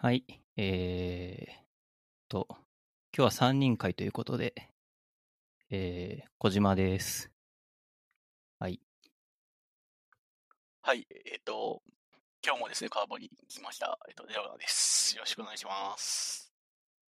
[0.00, 0.22] はい。
[0.56, 1.64] えーっ
[2.28, 4.54] と、今日は3人会ということで、
[5.70, 7.32] えー、小島です。
[8.60, 8.80] はい。
[10.82, 11.82] はい、えっ、と、
[12.46, 13.98] 今日もですね、カーボに来ました。
[14.08, 15.16] えっ、と、ジャガーです。
[15.16, 16.52] よろしくお願いします。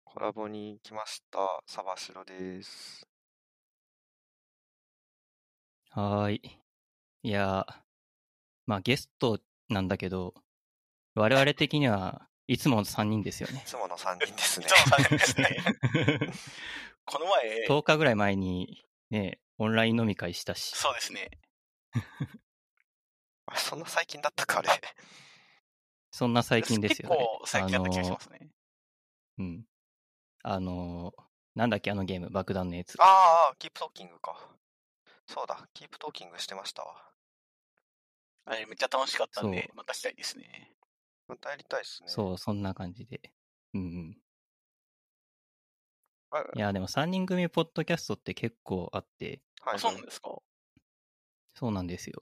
[0.05, 3.05] コラボに来ました、サバシロです。
[5.89, 6.59] はーい。
[7.23, 7.75] いやー、
[8.67, 10.33] まあゲストなんだけど、
[11.13, 13.67] 我々的にはいつもの3人ですよねい。
[13.67, 14.69] つもの3人ですねい。
[14.69, 16.33] つもの3人ですね。
[17.05, 21.29] この前、10日ぐらい前にね、オンライン飲み会したし、そうですね。
[23.45, 24.69] あそんな最近だったか、あれ。
[26.09, 27.17] そんな最近ですよね。
[27.17, 28.49] 結構最近だった気がしますね。
[29.37, 29.65] うん。
[30.41, 31.23] あのー、
[31.53, 32.95] なんだっけ、あのゲーム、爆弾のやつ。
[32.99, 34.35] ああ、キープトーキングか。
[35.27, 37.11] そうだ、キープトーキングしてましたわ。
[38.45, 40.78] あれ、めっちゃ楽しかったんでそ、またしたいですね。
[41.29, 42.09] またやりたいですね。
[42.09, 43.31] そう、そんな感じで。
[43.73, 44.17] うんうん。
[46.31, 50.37] あいや、でも3人組ポッドキャストって結構あって、はい、あ、そうなんですか？
[51.55, 52.21] そうなんですよ。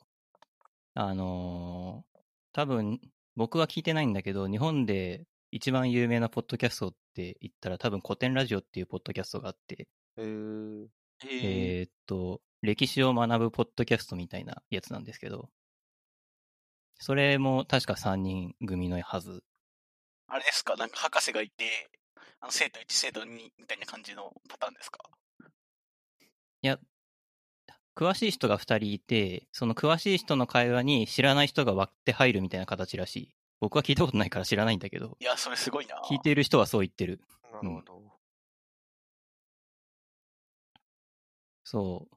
[0.94, 2.18] あのー
[2.54, 3.00] 多分、
[3.36, 10.88] 僕は聞いてないんだけど、日本で一番有名なポッドキャストって言ったら多分古典ラジオっていうポッドキャストがあって、えー、
[11.24, 15.52] えーっと、歴史を学ぶポッドキャストみたいなやつなんですけど、
[17.00, 19.44] それも確か3人組のはず。
[20.28, 20.76] あれですか？
[20.76, 21.90] なんか博士がいて、
[22.42, 25.00] あの生徒1、生徒2みたいな感じのパターンですか？
[26.62, 26.80] いや、
[27.96, 33.30] 詳しい人が2人いて、その詳しい人の会話に知らない人が割って入るみたいな形らしい。
[33.60, 36.02] 僕は聞いたことないから知らないんだけど、いや、それすごいな。
[36.10, 37.22] 聞いている人はそう言ってる。
[37.44, 38.02] なるほど。
[41.64, 42.17] そう。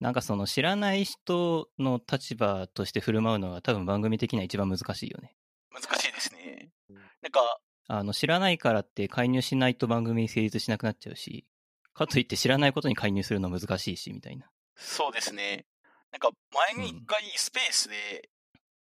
[0.00, 5.34] なんかその知らない人の立場として振る舞うのが多分番組的には一番難しいよね。
[5.72, 6.96] 難しいですねうん。
[6.96, 11.46] なんか、あの、知らないからって介入しないと番組成立しなくなっちゃうし、
[11.94, 14.48] かといって知らないことに介入するの難しいし、みたいな。
[14.76, 15.66] そうですね。
[16.12, 16.30] なんか
[16.76, 17.94] 前に一回スペースで、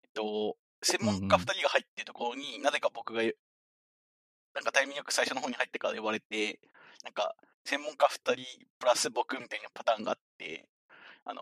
[0.03, 3.29] えっと、専門家二人が入ってるところに、なぜか僕が、な
[4.61, 6.61] んかタイミングよく最初の方に入ってから呼ばれて、
[7.05, 10.67] なんか専門家二人プラス僕みたいなパターンがあって、
[11.25, 11.41] あの、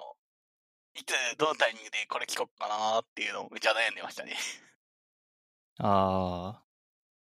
[0.95, 4.37] いつ、どのタイミングでこれ聞こうかなっていうのをめっちゃ悩んでましたね。
[5.79, 6.63] あ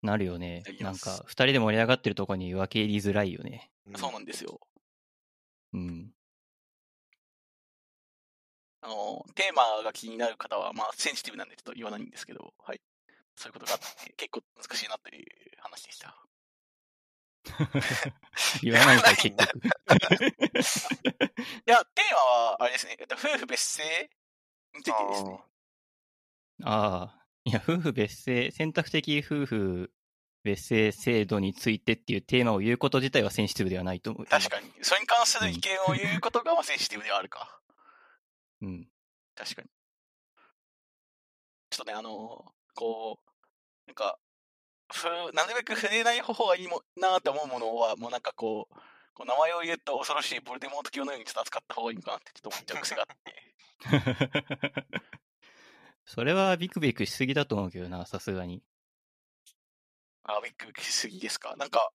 [0.03, 3.71] ー、なるよねなんか、二人で盛り上がってるとこに分け入りづらいよね。
[3.87, 4.61] うんそうなんですよ。
[5.73, 6.13] うん。
[8.83, 12.81] あの、テーマが気になる方は、まあ、センシティブなんでちょっと言わないんですけど、はい。
[13.37, 15.27] そういうことがあって、結構難しいなっていう
[15.59, 16.30] 話でした。
[18.63, 19.59] 言わないんかい、結局。
[19.67, 19.71] い
[21.67, 24.11] や、テーマは、あれですね、えっと夫婦別姓
[24.75, 25.43] についてですね。
[26.65, 27.21] ああ。
[27.45, 29.91] いや、夫婦別姓、選択的夫婦
[30.45, 34.27] 別姓制度についてっていうテーマを言うこと自体はセンシティブではないと思う。
[34.27, 34.73] 確かに。
[34.83, 37.61] それに関する意見を言うことが、まあ、センシティブではあるか。
[38.63, 38.89] うん。
[39.35, 39.69] 確かに。
[41.71, 43.31] ちょっとね、あの、こう、
[43.87, 44.19] なんか、
[44.93, 48.75] ふ なるべく触れない方がいいもなって思うものは、もうなんかこう、
[49.15, 53.55] こう名前を言うと恐ろしいボルデモート教のようにちょっと扱った方がいいのかなってちょっと思っちゃう癖があって。
[56.05, 58.63] それはビクビクしすぎだと思うけどな、さすがに。
[60.25, 61.55] あ、ビックビックしすぎですか？
[61.57, 61.93] なんか、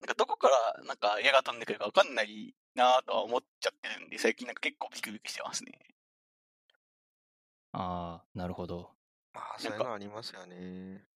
[0.00, 5.72] なんかどこからなんか矢が飛んでくるかわかんないなとは思っちゃってるんで、最近なんか結構ビクビクしてますね。
[7.72, 8.94] ああ、なるほど。
[9.32, 11.06] まあ、そういうのありますよね。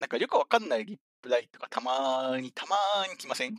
[0.00, 3.56] なんかよくわかんないリプライとかたまーに、たまーに来ません？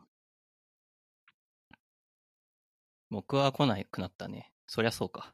[3.10, 4.52] 僕は来なくなったね。
[4.68, 5.32] そりゃそうか。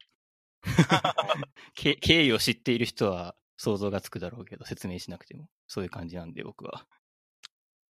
[1.76, 5.50] け経緯を知っている人は想像がつくだろうけど、説明しなくても。
[5.68, 6.88] そういう感じなんで、僕は。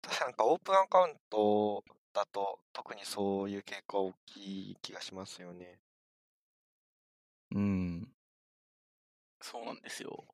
[0.01, 5.79] 確かなんかオープンアカウントだと特にそういう傾向大きい気がしますよね。
[7.51, 8.13] うん。
[9.41, 10.32] そうなんですよ。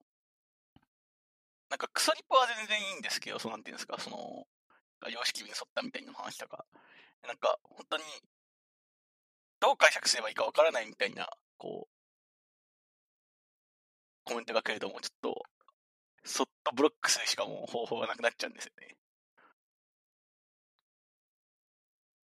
[1.70, 4.48] なんかクソリップは全然いいんですけど、そうなんていうんですか、その、
[5.10, 6.66] 様式美に沿ったみたいな話とか、
[7.28, 8.04] なんか本当に、
[9.60, 11.94] どう解釈すればいいかわからないみたいな、こう、
[14.24, 15.44] コメントが来るともうちょっと、
[16.24, 18.96] そっとブロックするしかもう方法がなくなっちゃうんですよね。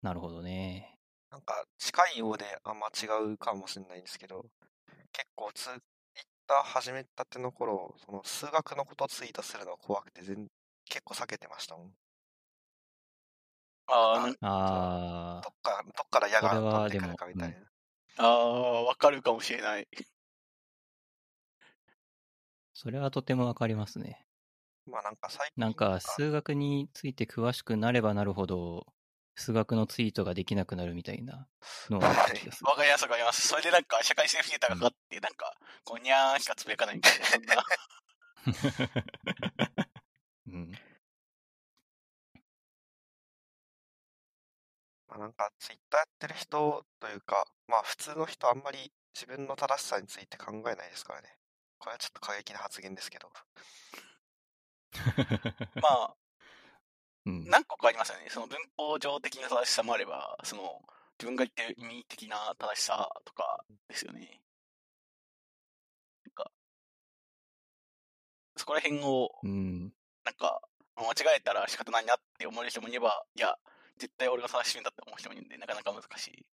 [0.01, 0.97] なるほどね。
[1.29, 4.45] なんか近いようであんま違うかもしれないんですけど、
[5.11, 5.69] 結構ツ
[6.41, 10.47] イッター始めたての頃、その数学のことツイートするの怖くて全
[10.85, 11.93] 結構避けてましたもん。
[13.87, 17.57] ああどっか、どっから矢がそれは飛んでくるかでもみたいな。
[18.17, 19.87] あー、わかるかもしれない。
[22.73, 24.25] それはとてもわかりますね。
[24.85, 28.87] まあなんか最近なんか数学について詳しくなればなるほど、
[29.41, 31.47] 数学のツイートができなくなるみたいな
[31.89, 32.69] のはあった気がする。
[32.69, 33.47] わかりますわかります。
[33.47, 35.51] それでなんか社会性フィルターがかかって、なんか、
[35.83, 37.63] こうにゃーしかつぶやかないみたいな。
[40.47, 40.71] うん。
[45.07, 51.35] まあなんかツイッターやってる人というか、まあ普通の人あんまり自分の正しさについて考えないですからね。
[51.79, 53.31] これはちょっと過激な発言ですけど。
[55.81, 56.20] まあ、うん、
[57.25, 58.27] 何個かありますよね。
[58.29, 60.81] その文法上的な正しさもあれば、その、
[61.19, 64.41] 自分が言ってる意味的な正しさとかですよね。
[66.25, 66.51] なんか、
[68.57, 69.93] そこら辺を、うん。
[70.23, 70.61] なんか、
[70.95, 73.55] 間違えたら仕方ないなって思える人もいれば、いや、
[73.97, 76.45] 絶対俺が正しいんだって思う人もいるんで、なかなか難しい。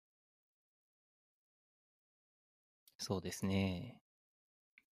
[2.99, 4.00] そうですね。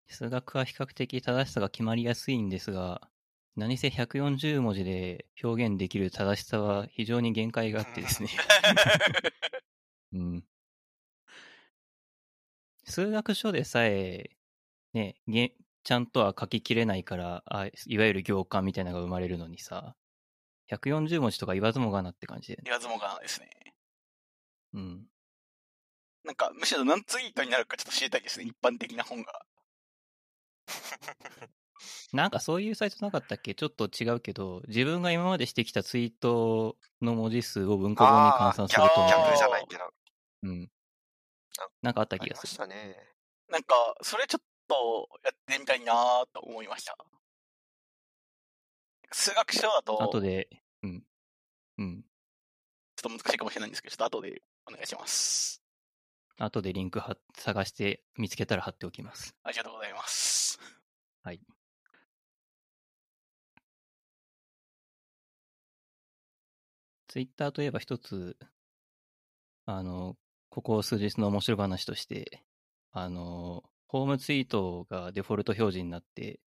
[0.09, 3.09] 数学は比較的正しさが決まりやすいんですが、
[3.57, 8.29] 何せ140文字で表現できる正しさは非常に限界があってですね。
[10.13, 10.45] うん。
[12.85, 14.37] 数学書でさえ、
[14.93, 15.55] ね、げ
[15.85, 19.97] ちゃんとは書ききれないから、あいわゆる行間みたいなのが生まれるのにさ、
[20.69, 22.63] 140文字とか言わずもがなって感じで、ね。
[22.65, 23.49] 言わずもがなですね。
[24.75, 25.07] うん。
[26.25, 28.47] なんか、むしろ何ツイートになるかちょっと知りたいですね。
[28.47, 29.47] 一般的な本が。
[32.13, 33.55] なんかそういうサイトなかったっけ？
[33.55, 39.85] ちょっと違うけど、自分が今までしてきたツイートの文字数を文庫本に換算すると、じゃないけど。
[40.43, 40.71] うん
[41.59, 41.69] あ。
[41.83, 42.59] なんかあったありまし気がする。
[42.59, 42.97] たね。
[43.51, 46.97] なんか、それちょっとやってみたいなと思いました。
[49.13, 50.49] 数学書だと、後で、
[50.83, 51.03] うん。
[51.79, 52.05] うん。
[52.97, 55.63] ちょっと難しいかもしれないんですけど、ちょっと後でお願いします。
[56.39, 59.35] 後でリンクは探して見つけたら貼っておきます。
[59.43, 60.59] ありがとうございます。
[61.23, 61.41] はい。
[67.17, 68.37] ツイッターといえば一つ、
[69.65, 70.19] あの、
[70.51, 72.45] ここ数日の面白話として、
[72.93, 76.41] あの、ホームツイートがデフォルト表示になって、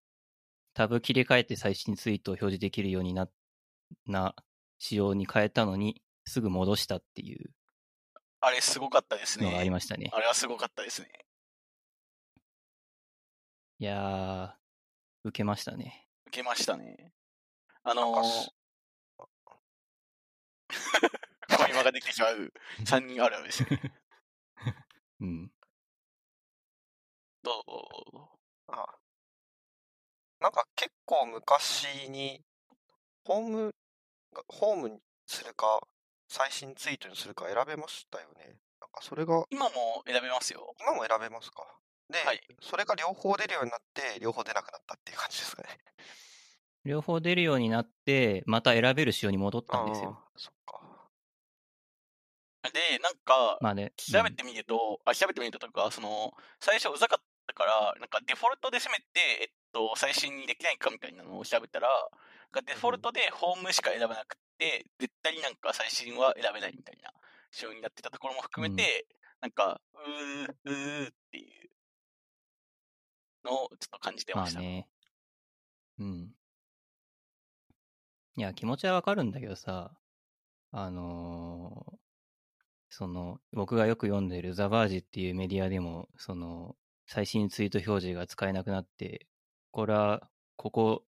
[0.76, 3.28] タブ切り替えて最新ツイートを表示できるようにな、
[4.06, 4.36] な
[4.78, 7.50] 仕様に変えたのに、すぐ戻したっていう
[8.40, 9.72] あれすごかったですのがありね。
[9.72, 10.12] ましたね。
[10.14, 11.10] あれはすごかったですね。
[13.80, 16.06] いやー、受けましたね。
[16.28, 17.12] 受けましたね。
[17.82, 18.59] あのー
[21.48, 22.54] なんかす、会話ができてしまう
[22.86, 23.94] 3人あるあるですね。
[25.22, 25.52] うん。
[27.44, 28.38] どう？
[28.68, 28.86] あ
[30.40, 32.42] なんか結構昔に、
[33.26, 33.76] ホーム、
[34.48, 35.82] ホームにするか、
[36.30, 38.60] 最新ツイートにするか選べましたよね。
[38.80, 40.76] なんかそれが、今も選べますよ。
[40.80, 41.66] 今も選べますか。
[42.10, 45.70] で、はいそれが両方出るようになって、両方出なくなったっていう感じですかね。
[46.90, 50.20] 両方出るようになって、また選べる仕様に戻ったんですよ。
[50.36, 50.82] そっか。
[52.74, 53.94] で、なんか、まあね。
[53.96, 59.06] 調べてみると、あ、調べてみるととか、その、最初うざかったから、なんかデフォルトで攻めて、
[59.42, 67.14] えっと、最新にできないかみたいなのを調べたら、なんかデフォルトでホームしか選べなくて、絶対になんか最新は選べないみたいな
[67.52, 69.06] 仕様になってたところも含めて、
[69.42, 71.70] なんか、うー、うーっていう
[73.46, 74.60] のをちょっと感じてました。
[74.60, 74.90] まあね。
[76.00, 76.39] うん。
[78.40, 79.92] いや、気持ちはわかるんだけどさ、
[80.72, 81.98] あのー
[82.90, 89.28] その、僕がよく読んでるザ・バージっていうメディアでも、その、最新ツイート表示が使えなくなって、
[89.72, 91.04] これは、ここ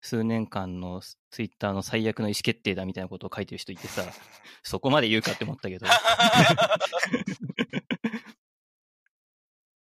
[0.00, 4.02] 数年間のツイッターの最悪の意思決定だみたいなことを書いてる人いてさ、
[4.64, 5.86] そこまで言うかって思ったけど。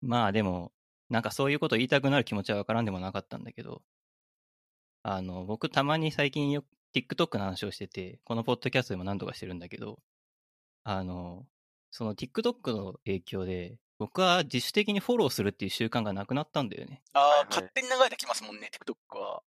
[0.03, 0.73] まあでも、
[1.09, 3.81] なんかそういうこと言いたくなる気持ちはわからんでもなかったんだけど、
[5.03, 10.01] あの、僕たまに最近よ TikTok の話をしてて、このポッドキャストでも何度かしてるんだけど、
[10.85, 11.47] あの、
[11.91, 17.03] その TikTok の影響で、僕は自主的にフォローするっていう習慣がなくなったんだよね。
[17.13, 19.43] ああ、はいはい勝手に流れてきますもんね、TikTok は。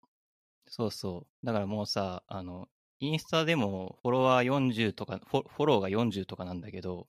[0.67, 1.45] そうそう。
[1.45, 2.67] だからもうさ、あの、
[2.99, 7.07] インスタでもフォロワー40とか、フォフォローが40とかなんだけど、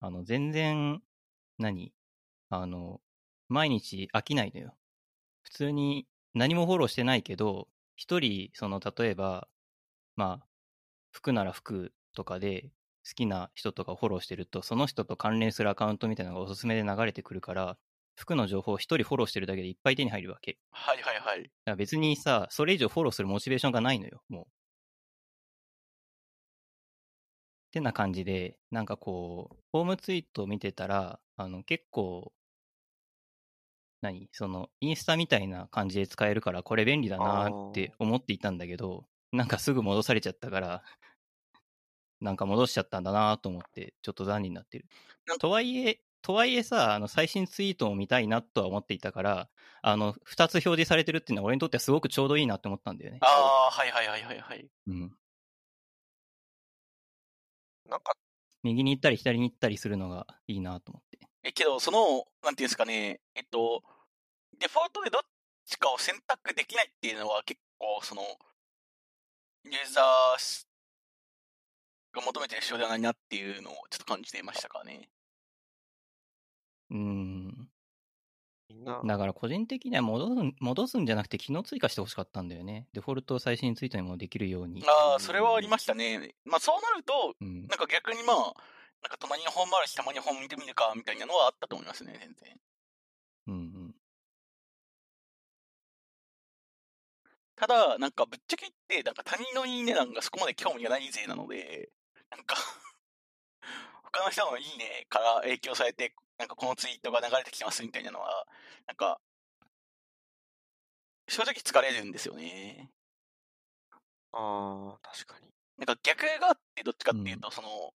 [0.00, 1.02] あの、全然、
[1.58, 1.92] 何？
[2.48, 3.00] あの、
[3.48, 4.74] 毎日飽きないのよ。
[5.42, 7.68] 普通に何もフォローしてないけど、
[8.00, 9.46] 一人、その、例えば、
[10.16, 10.46] まあ、
[11.12, 12.70] 服なら服とかで、
[13.06, 17.76] 好きな人とかをフォローしてると、その人と関連するアカウントみたいなのがおすすめで流れてくるから、
[18.14, 20.56] 服の情報を一人フォローしてるだけでいっぱい手に入るわけ。
[20.70, 21.42] はいはいはい。
[21.42, 24.44] だから別にさ、それ以上フォローするモチベーションがないのよ、もう。
[24.44, 24.46] っ
[27.72, 32.32] てな感じで、なんかこう、ホームツイートを見てたら、あの、結構、
[34.00, 40.82] 何その、インスタみたいな感じで使えるから、これ便利だなって思っていたんだけど、なんかすぐ戻されちゃったから、
[42.20, 44.86] なんか戻しちゃったんだなと思って、ちょっと残念になってる。
[45.38, 49.48] とはいえ、とはいえさ、あの、最新ツイートを見たいなとは思っていたから、
[49.82, 53.18] あの、二つ表示されてるっていうのは俺にとってはすごくちょうどいいなって思ったんだよね。
[53.22, 54.68] ああ、はいはいはいはいはい。
[54.86, 55.16] うん。
[57.88, 58.12] なんか、
[58.62, 61.09] 右に行ったり左に行ったりするのがいいなと思って。
[61.42, 63.82] え、けど、その、なんていうんですかね、えっと、
[64.58, 65.22] デフォルトでどっ
[65.64, 68.22] ちかを選択できないっていうのは結構、その、
[69.64, 70.66] ユーザー
[72.12, 75.08] が求めてる仕様ではないなっていうのをちょっと感じていましたからね。
[76.90, 77.68] うん。
[79.04, 82.86] だから個人的には戻す戻すんじゃなくて機能追加してほしかったんだよね。
[82.92, 84.82] デフォルト最新ツイートにもできるように。
[84.86, 86.34] ああ、それはありましたね。
[86.44, 87.66] まあそうなると、うん。
[87.66, 88.54] なんか逆にまあ、
[89.02, 92.60] なんか隣に本もあるし、たまに本見てみるか、みたいなのはあったと思いますね、全然。
[93.48, 93.94] うんうん。
[97.56, 101.90] ただ、なんかぶっちゃけ言って、なんか他人のいいねなんかそこまで興味がない勢なので、
[102.30, 102.56] なんか、
[104.04, 108.46] 他の人のいいねから影響されて、なんかこのツイートが流れてきてますみたいなのは、
[108.86, 109.20] なんか、
[111.28, 112.90] 正直疲れるんですよね。
[114.32, 115.48] ああ、確かに。
[115.78, 117.94] なんか逆があって、どっちかっていうと、その、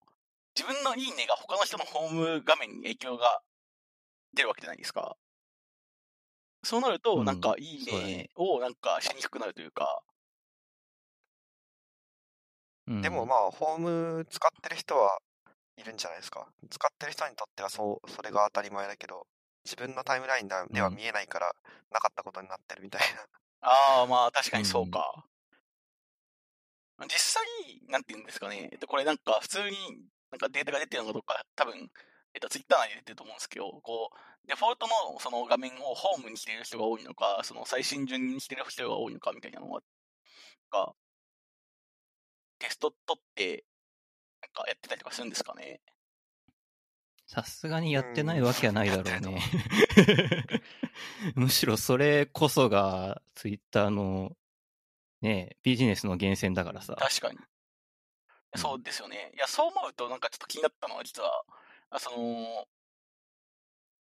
[0.57, 3.41] 自分のいいねが他の人のホーム画面に影響が
[4.33, 5.15] 出るわけじゃないですか。
[6.63, 10.01] そうなると、うんなんかいいねねをなんかしにくくなるというか、
[12.87, 15.19] うんでもまあ、ホーム使ってる人は
[15.77, 16.47] いるんじゃないですか。
[16.69, 19.25] 使ってる人にとってはそう、それが当たり前だけど、
[19.65, 21.51] 自分のタイムラインでは見えないから、
[21.91, 23.01] なかったことになってるみたい
[23.61, 23.69] な。
[23.69, 25.25] ああ、まあ確かにそうか。
[27.01, 27.43] 実際、
[27.89, 28.69] なんて言うんですかね。
[28.71, 29.75] えっと、これなんか普通に
[30.35, 31.89] なんかデータが出てるのかどうか、多分、
[32.33, 39.79] えっと、ツイッター内で出てると思うんですけど、こう、デフォルトのその画面をホームにしている人が多いのか、その最新順にしてる人が多いのかみたいなのが、
[40.71, 40.93] が
[42.59, 43.63] テスト取って、
[44.41, 45.79] なんかやってたりとかするんですかね。
[47.27, 49.41] さすがにやってないわけはないだろうね。
[51.35, 54.35] むしろそれこそがツイッターの
[55.21, 56.95] ね、ビジネスの源泉だからさ。
[56.99, 57.39] 確かに。
[58.53, 58.59] うん。
[58.61, 59.31] そうですよね。
[59.35, 61.45] いや、そう思うと、なんかちょっと気になったのは、実は、
[61.89, 62.67] あその、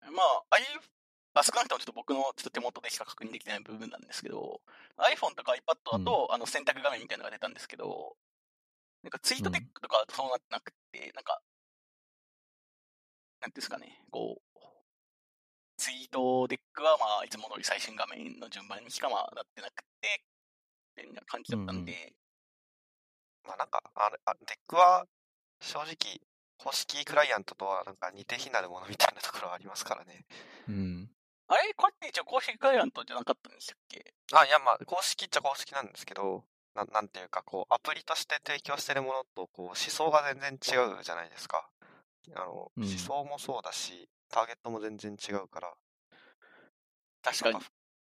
[0.02, 4.60] まあ、ああ少なくともちょっと僕のちょっと手元でしか確認できてない部分なんですけど、
[4.98, 5.58] iPhone とか iPad
[5.92, 8.16] だと、あの選択画面みたいなのが出たんですけど、
[9.02, 11.42] なんかツイートテックとかだとそうなってなくて、なんか、
[13.40, 14.60] なんていうんですかね、こう、
[15.76, 20.24] ツイートデックはまあ、いつも通り最新画面の順番にしかまあなってなくて、
[20.96, 21.84] みたいな感じだったん。
[21.84, 22.14] で、
[23.46, 25.06] まあなんか、あれ、あデックは、
[25.60, 26.20] 正直、
[26.58, 30.24] 公式クライアントとはなんか似て非なるものみたいなところはありますからね。
[30.68, 31.10] うん。
[31.48, 34.14] あれこれって一応公式クライアントじゃなかったんでしたっけ？
[34.32, 41.68] あ、いやまあ、公式っちゃ公式なんですけど、ななんていうか、こう、アプリとして提供してるものと、こう、思想が全然違うじゃないですか。
[42.34, 45.74] あの、うん思想もそうだし、ターゲットも全然違うから、
[47.22, 47.58] 確かに。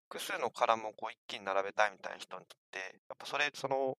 [0.10, 3.98] 複数のカラムをこう一気に並べたいみたいな人にとって、やっぱそれ、その、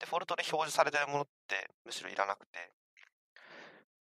[0.00, 2.72] デフォルトで表示されてるものってむしろいらなくて、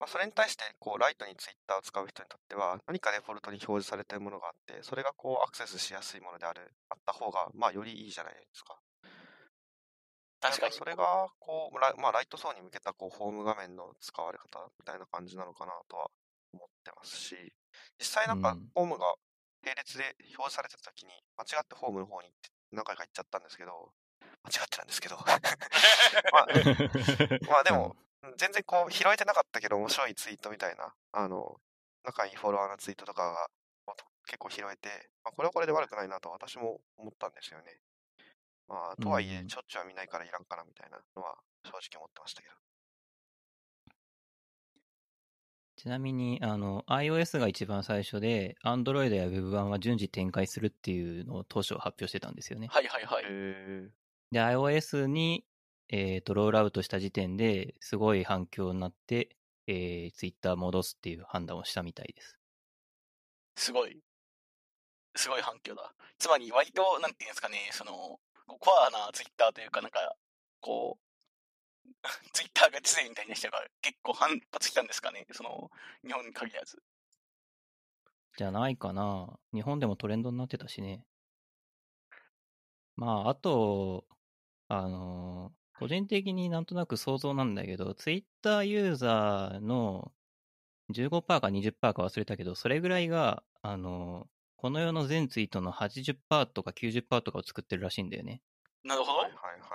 [0.01, 8.79] まあ、それに対して、こう、ライトにツイッターを使う人にとっては、何かデフォルトに表示されてるものがあって、それがこう、アクセスしやすいものである、あった方が、まあ、よりいいじゃないですか。
[10.41, 10.73] 確かに。
[10.73, 16.07] それが、こう、ラまあ、ライト層に向けた、こう、ホーム画面の使われ方みたいな感じなのかなとは
[16.53, 17.35] 思ってますし、
[17.99, 19.15] 実際なんかうん、ホームが
[19.65, 23.91] 並列で表示されてた時に、間違ってホームの方に行って何回か行っちゃったんですけど、
[24.45, 25.17] 間違ってたんですけど、
[26.33, 26.47] まあ、
[27.51, 27.97] まあでも、
[28.37, 31.61] 全然こう、拾えてなかったけど面白いツイートみたいな、あの、
[32.05, 33.49] 仲いいフォロワーのツイートとかが
[34.29, 37.81] 結構拾えて、まあ、これはこれで悪くないなと私も思ったんですよね。
[38.69, 42.55] まあ、とはいえう、んしょっちゅうは見ないからいらんかなみたいなのは正直思ってましたけど。
[45.77, 52.67] ちなみに、あの、iOS が一番最初で、Android や Web 版は順次展開するっていうのを当初発表してたんですよね。
[52.67, 53.25] はいはいはい。
[53.25, 53.89] へ
[54.31, 55.45] で、iOS に、
[55.89, 59.31] えっ、と、ロールアウトした時点ですごい反響になって、
[59.67, 62.39] えー、Twitter 戻すっていう判断をしたみたいです。
[63.57, 64.01] すごい。
[65.15, 65.93] すごい反響だ。
[66.19, 70.15] つまり割と、なんていうんですかね、その、コアなツイッターというか、なんか、
[70.61, 71.89] こう、
[72.33, 75.71] ツイッターが強いみたいな人が結構反発したんですかね、その、
[76.07, 76.83] 日本に限らず。
[78.37, 79.39] じゃないかな。
[79.53, 81.05] 日本でもトレンドになってたしね。
[82.95, 84.07] まあ、あと、
[84.69, 90.13] あのー個人的になんとなく想像なんだけど、Twitter ユーザーの
[90.91, 94.29] 15%か20%か忘れたけど、それぐらいが、あのー
[94.61, 98.43] この世の全ツイートの80%とか90%とかを作ってるらしいんだよね。
[98.83, 99.19] なるほど。
[99.19, 99.67] はいはいは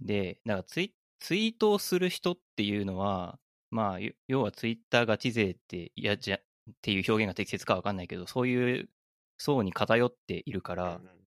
[0.00, 0.04] い。
[0.04, 3.38] で、だからツイツイートをする人っていうのは、
[3.70, 6.40] まあ、要はツイッターガチ勢って嫌じゃっ
[6.82, 8.90] ていう表現が適切かわかんないけど、そういう
[9.38, 11.19] 層に偏っているから、うんうん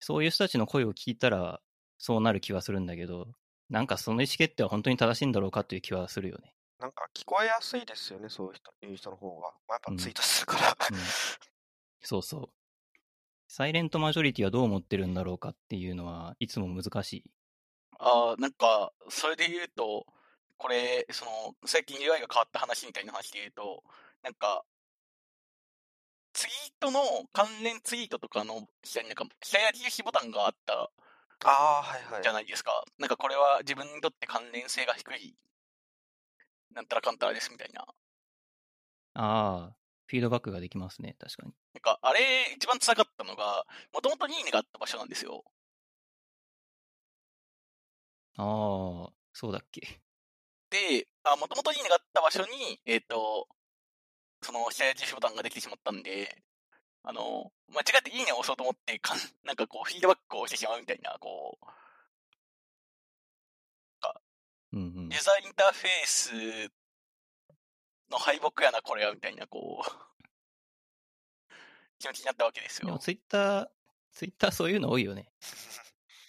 [0.00, 1.60] そういう人たちの声を聞いたら、
[1.98, 3.28] そうなる気はするんだけど、
[3.68, 6.52] なんかその意思決定は本当に正しいんだろうかという気はするよね。
[6.80, 9.42] なんか聞こえやすいですよね、そういう人いう人の方が。
[9.42, 10.76] まあ、やっぱうんツイートするから。
[10.90, 10.96] うん
[12.02, 12.50] そうそう。
[13.46, 17.24] サイレントマジョリティはどう思ってるんだろうかっていうのはいつも難しい。
[17.98, 20.06] ああ、なんか、それで言うと、
[20.56, 21.30] これ、その、
[21.66, 23.82] 最近 UI が変わった話みたいな話で言うと、
[24.22, 24.64] なんか、
[26.32, 27.00] ツイートの
[27.32, 30.90] 関連ツイートとかの下になんか、下矢印ボタンがあった
[31.44, 32.28] ああ、はいはいじ。
[32.28, 32.84] ゃないですか。
[32.98, 35.36] なんかこれは自分にとって関連性が低い、
[36.74, 37.86] なんたらかんたらですみたいな。
[39.14, 41.54] ああ、フィードバックができますね、確かに。
[41.74, 45.44] なんか、あれ、一番辛かったのが、もともといいねがあった場所なんですよ。
[48.36, 50.00] ああ、そうだっけ。
[50.70, 53.48] で、あ、もともといいねがあった場所に、えっ、と、
[54.42, 56.42] その下矢印ボタンができてしまったんで、
[57.02, 61.66] あの、間違っていいねを押そうと思って、かん なんかこう、フィードバックをしてしまうみたいな、こう、
[64.72, 65.22] うんうんユー。
[65.22, 66.72] ザーインターフェース
[68.10, 69.90] の敗北やな、これは、みたいな、こう、
[71.98, 72.86] 気持ちになったわけですよ。
[72.86, 73.68] でもツイッター、
[74.12, 75.32] ツイッターそういうの多いよね。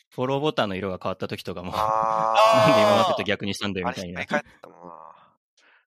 [0.10, 2.34] フォローボタンの色が変わった時とかも、あ
[2.68, 4.26] なんで今までと逆にしたんだよみたいな。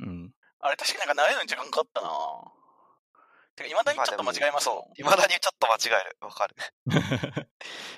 [0.00, 0.34] うん。
[0.60, 2.08] あれ確かになんか慣れるのに時間かかったな
[3.54, 5.00] てか、未だにちょっと間違えますもん。
[5.00, 6.16] いまだにちょっと間違える。
[6.20, 6.56] わかる。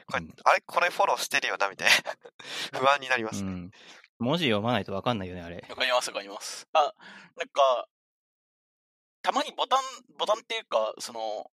[0.06, 1.90] これうん、あれこれフォローしてるよな、みたい
[2.72, 2.78] な。
[2.78, 3.52] 不安になりますね。
[3.52, 3.70] うん。
[4.18, 5.64] 文字読まないとわかんないよね、あれ。
[5.68, 6.68] わかりますわかります。
[6.72, 7.88] あ、なんか、
[9.22, 9.80] たまにボタン、
[10.16, 11.50] ボタンっていうか、その、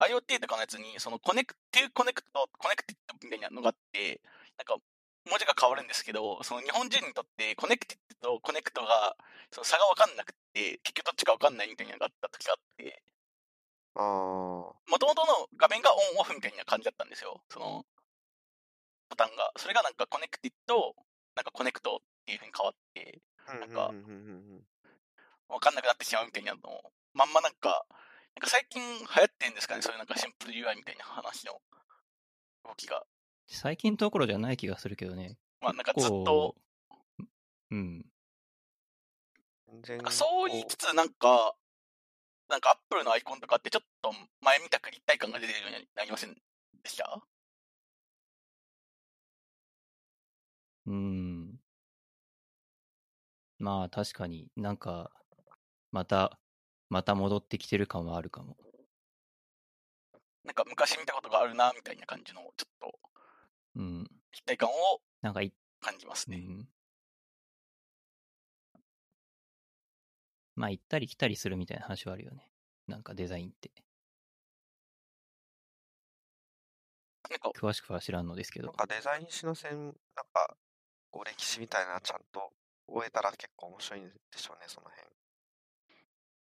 [0.00, 4.20] IoT とかのやつに、その connect、connect、connected みたいなのがあって、
[4.56, 4.76] なんか、
[5.28, 9.16] 文字が変わるんですけど、その日本人にとって connected と connect が、
[9.52, 13.02] その差がわかんなくて、結局どっちかわかんないみたいなのがあった時があって。
[13.98, 17.42] もともとの画面がオンオフみたいな感じだったんですよ。
[17.48, 17.84] その、
[19.10, 19.52] ボタンが。
[19.56, 20.94] それがなんか connected、
[21.34, 23.92] なんか connect っていう風に変わって、なんか
[25.48, 27.86] わかんなくなってしまうみたいなのを、まんまなんか、
[28.36, 31.60] なんか最近流行ってんですかね、そういうなんかシンプル UI みたいな話の
[32.64, 33.04] 動きが。
[33.48, 35.38] 最近どころじゃない気がするけどね。
[35.60, 36.54] まあなんかずっと、こ
[37.18, 37.24] う、
[37.70, 38.06] うん。
[40.10, 41.54] そう言いつつなんか、
[42.48, 46.34] なんかアップルのアイコンとかってちょっと前みたく立体感が出てるようになりません
[46.82, 47.22] でした？
[50.86, 51.60] うん。
[53.58, 55.10] まあ確かになんか、
[55.92, 56.38] また、
[56.88, 58.56] また戻ってきてる感はあるかも。
[60.44, 62.98] なんか昔見たことがあるな、みたいな感じの、ちょっと
[63.76, 64.04] うん。
[64.32, 64.72] 立体感を
[65.20, 66.38] なんかい、感じますね。
[66.38, 66.68] うん。
[70.58, 72.50] まあ行ったり来たりするみたいな話はあるよね。
[72.88, 73.70] なんかデザインって。
[77.30, 78.76] なんか、詳しくは知らんのですけどなん。
[78.76, 79.94] かデザイン史の線、なん
[80.32, 80.56] か、
[81.10, 82.52] こう歴史みたいなのちゃんと
[82.88, 85.06] 終えたら結構面白いんでしょうね、その辺。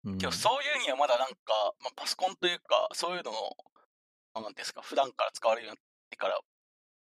[0.05, 1.35] うんけどそういうにはまだなんか、
[1.81, 3.39] まあ、パソコンというか、そういうのの、
[4.35, 6.41] まあなんですか、普段から使われるようになってから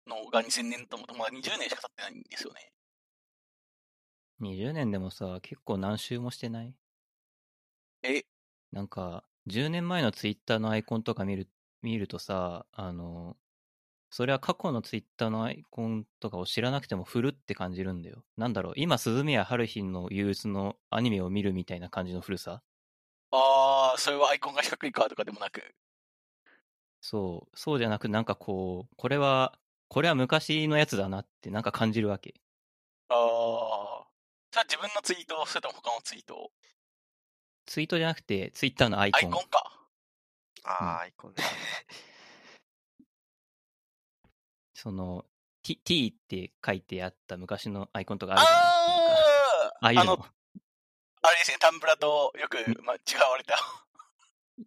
[0.07, 2.73] のが2000年ともとまだ20年しか経ってないんですよね。
[4.41, 6.75] 20年でもさ、結構何周もしてない
[8.03, 8.23] え、
[8.73, 11.49] なんか、10年前のツイッターのアイコンとか見る、
[11.83, 13.37] 見るとさ、あの、
[14.11, 18.25] それは過去のツイッターのアイコンとかを知らなくても古って感じるんだよ。
[18.37, 22.63] なんだろう、今、鈴宮春日の憂鬱のアニメを見るみたいな感じの古さ？
[23.33, 25.75] あー、それはアイコンが四角いかとかでもなく。
[27.03, 32.35] そう、そうじゃなく、なんかこう、これは、これは昔のやつだなってなんか感じるわけ。
[33.09, 34.07] あー、
[34.51, 36.51] じゃあ自分のツイート、それとも他のツイート
[37.67, 39.31] ツイートじゃなくて、ツイッターのアイアコン。
[39.31, 39.81] イコンか。
[40.65, 41.37] ああ、アイコンね。
[44.75, 45.25] その、
[45.63, 50.27] T, T って書いてあった昔のアイコンとかあるじゃないなんかあーああいうのあの、
[51.23, 53.57] あれですね、タンブラとよく、まあ、違われた。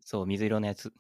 [0.02, 0.94] そう、水色のやつ。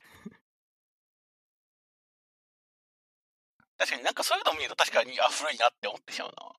[3.77, 6.55] 確かになんかそういうのを見ると確かに、あ、古いなって思ってしまうな。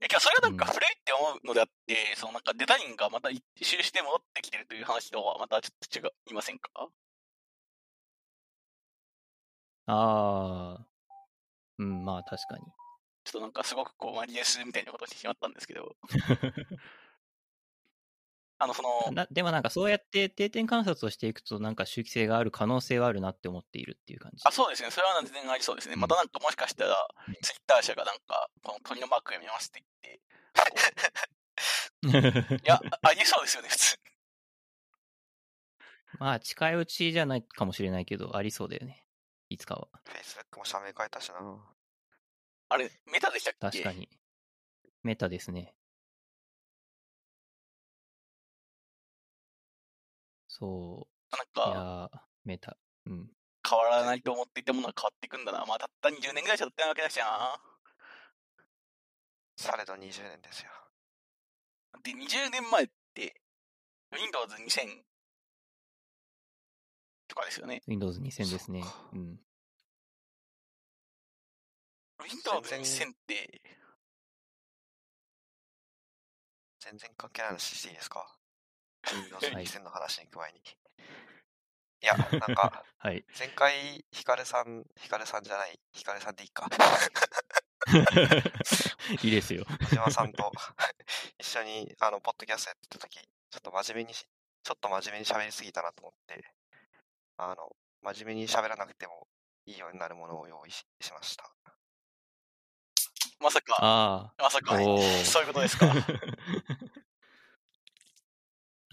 [0.00, 6.70] え、けどそれはなんかうん古いって思うのであって、そのなんかデザインがまた一周して戻ってきてるという話とはまたちょっと違いませんか？
[9.86, 10.86] ああ、
[11.78, 12.64] うん、まあ確かに。
[13.24, 15.96] ちょっとなんかすごくこうマリエスみたいなことをしてしまったんですけど。
[18.58, 24.42] あの、その、なでもなんかそうやって定点観察をしていくと、なんか周期性がある可能性はあるなって思っているっていう感じ。
[24.44, 24.90] あ、そうですね。
[24.90, 25.94] それは全然ありそうですね。
[25.94, 26.96] うんまたなんかもしかしたら
[27.28, 30.12] うん、ツイッター社がなんか、この鳥のマークやめますって言
[32.12, 33.98] って、 いや、あありえそうですよね、普通。
[36.20, 39.04] まあ、近いうちじゃないかもしれないけど、ありそうだよね。
[39.48, 39.88] いつかは。
[40.04, 41.74] Facebook も社名変えたしな。
[42.68, 43.82] あれ、メタでしたっけ？
[43.82, 44.08] 確かに。
[45.02, 45.74] メタですね。
[50.56, 51.70] そなんう。
[51.70, 52.10] いや
[52.44, 52.76] メタ。
[53.06, 53.28] うん。
[53.68, 55.64] 変わらないと思っていたものが変わっていくんだな。
[55.66, 57.60] まあ、たった20年ぐらいしか経ってないわけだしな。
[59.56, 60.70] されど20年ですよ。
[62.04, 63.40] で、20年前って、
[64.12, 65.02] Windows 2000
[67.26, 67.82] とかですよね。
[67.86, 68.84] Windows 2000ですね。
[69.12, 69.40] うん。
[72.22, 73.62] Windows 全然2000って、
[76.80, 78.43] 全然関係ない話していいですか？
[79.12, 80.58] ?Windows はい2000の話に行く前に。
[80.60, 83.24] いや、なんか、 はい。
[83.38, 86.68] 前回、ヒカルさん、ヒカルさんじゃない、ヒカルさんでいいか。
[89.22, 89.64] いいですよ。
[89.64, 90.52] 小島さんと
[91.38, 94.26] 一緒に、あの、ポッドキャストやってた時、ちょっと真面目にし、
[94.62, 96.44] ちょっと真面目に喋りすぎたなと思って、
[97.38, 99.26] あの、真面目に喋らなくても
[99.66, 101.50] いいようになるものを用意ししました。
[103.40, 104.34] まさか。
[104.38, 105.86] まさか、そういうことですか？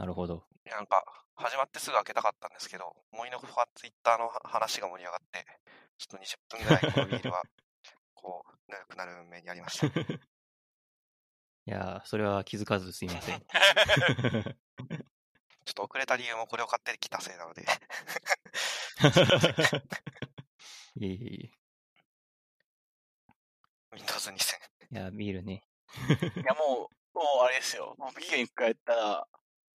[0.01, 0.43] なるほど。
[0.65, 5.45] なんか、始まってすぐ開けたかったんですけど、思いのほかツイッターの話が盛り上がって、
[5.99, 7.43] ちょっと20分ぐらいこのビールは、
[8.15, 9.85] こう、ぬるくなる運命にありました。
[11.67, 13.45] いやー、それは気づかずすいません。
[13.45, 13.53] ちょ
[14.49, 17.61] っと遅れた理由もこれを買ってきたせいなので、
[20.95, 21.51] いえい。
[23.91, 24.55] Windows 2000。
[24.93, 25.61] いや、ビールね。
[26.37, 27.93] いや、もう、もうあれですよ。
[27.99, 29.27] もうビールに加えたら、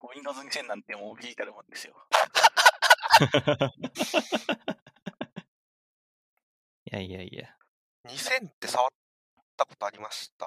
[0.02, 1.94] Windows 2000なんてもうビジタルもんですよ。
[6.86, 7.48] いやいやいや。
[8.08, 8.90] 2000って触っ
[9.56, 10.46] たことありました？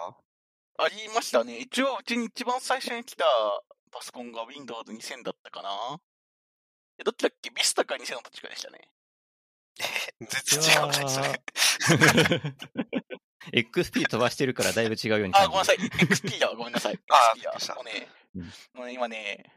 [0.81, 1.57] ありましたね。
[1.59, 3.25] 一応、うちに一番最初に来た
[3.91, 5.99] パソコンが Windows 2000だったかな。
[6.97, 7.49] え、どっちだっけ？
[7.49, 8.89] ビスタか2000のどっちかでしたね。
[10.19, 10.27] 全
[10.61, 11.41] 然違うね、それ。
[13.61, 15.77] XP 飛ばしてるからだいぶ違うように感あ、ごめんなさい。
[15.77, 16.47] XP だ。
[16.55, 16.99] ごめんなさい。
[17.09, 17.75] あっくりしただ。
[17.75, 18.07] もうね、
[18.73, 19.51] もう、今ね、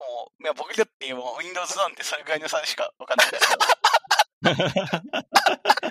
[0.00, 3.58] もう、いや僕だってもう Windows なんてそれぐらいの差しかわかんないですよ。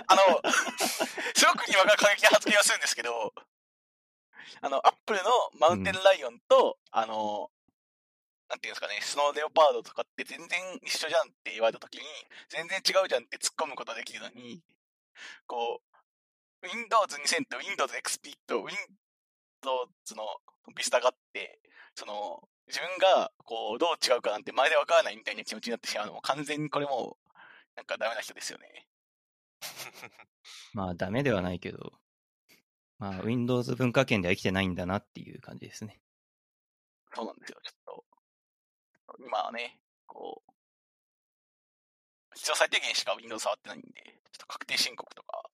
[0.08, 0.42] あの、
[1.34, 3.32] すごく今から過激な発言をするんですけど、
[4.60, 7.50] あの、アップルのマウンテンライオンと、あの、
[8.48, 12.02] なんていうんですかね、スノーレオパードとかって全然一緒じゃんって言われたときに、
[12.48, 14.60] 全然違うじゃんって突っ込むことができるのに、
[15.46, 18.74] こう、Windows 2000と Windows XP と Win
[19.62, 20.24] Windows の
[20.74, 21.60] ビスタがあって、
[21.94, 27.36] その、自分が、こう、どう違うかなんて前でわからないみたいな気持ちになってしまうのも完全にこれもう、
[27.76, 28.86] なんかダメな人ですよね。
[30.72, 31.92] まあ、ダメではないけど、
[32.98, 36.00] まあ、Windows 文化圏では生きてないんだなっていう感じですね。
[37.14, 38.04] そうなんですよ、ちょ
[39.12, 39.24] っと。
[39.24, 40.50] 今はね、こう、
[42.34, 45.50] 必要最低限しか Windows 触ってないんで、ちょっと確定申告とか、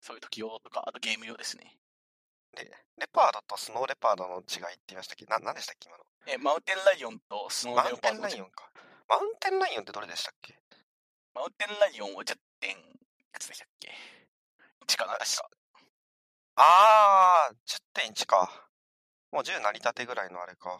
[0.00, 1.78] そういう時用とか、あとゲーム用ですね。
[2.56, 5.24] で、レパードとスノーレパードの違いって言いましたっけ？
[5.26, 5.88] な、何でしたっけ？
[5.88, 6.04] 今の。
[6.26, 8.70] え、マウンテンライオンとスノーマウンテレオパードンライオンか。
[9.08, 10.58] マウンテンライオンってどれでしたっけ？
[11.34, 12.74] マウンテンライオンは10点、い
[13.32, 13.94] くつでしたっけ
[14.86, 15.50] ?1 かな、確か。
[16.56, 18.68] あー、10.1か。
[19.30, 20.78] もう10成り立てぐらいのあれか。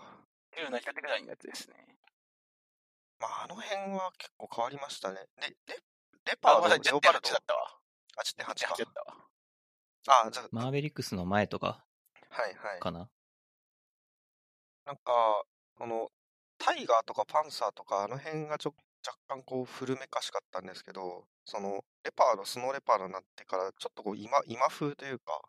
[0.59, 1.77] 10成り立てぐらいのやつですね。
[3.21, 5.21] まあ、あの辺は結構変わりましたね。
[5.41, 5.77] で、レ、
[6.27, 7.39] レパあ、ード、ごめんなさい、レオパルド10.8だ。
[7.39, 7.79] ったわ。
[8.17, 8.93] あ、10.8 10.8だかっ。
[8.93, 9.30] たわ。
[10.07, 11.85] あー、じゃあ、マーベリックスの前とか
[12.31, 12.81] はいはい。
[12.81, 13.09] かな？
[14.87, 15.45] なんか、
[15.79, 16.09] この、
[16.59, 18.75] タイガーとかパンサーとか、あの辺がちょ
[19.07, 25.41] 若干こう古めかしかったんですけど、その、レパード、スノーレパードになってから、ちょっとこう今、今風というか、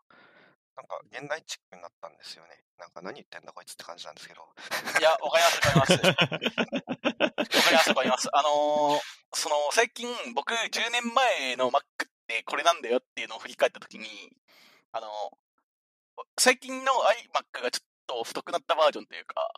[0.76, 2.64] なんか現代チックになったんですよね。
[2.78, 4.40] なんか何言ってんだこいつって感じなんですけど。
[4.98, 5.44] いや、わかり
[5.80, 6.72] ます、わかります。
[6.72, 8.28] わかります、わかります。
[8.32, 9.00] あのー
[9.34, 11.82] その、最近、僕、10年前の Mac っ
[12.26, 14.06] てこれなんだよっていうのを振り返ったときに、
[14.92, 15.08] あの
[16.38, 19.52] 最近の iMac がちょっと太くなったバージョンというか、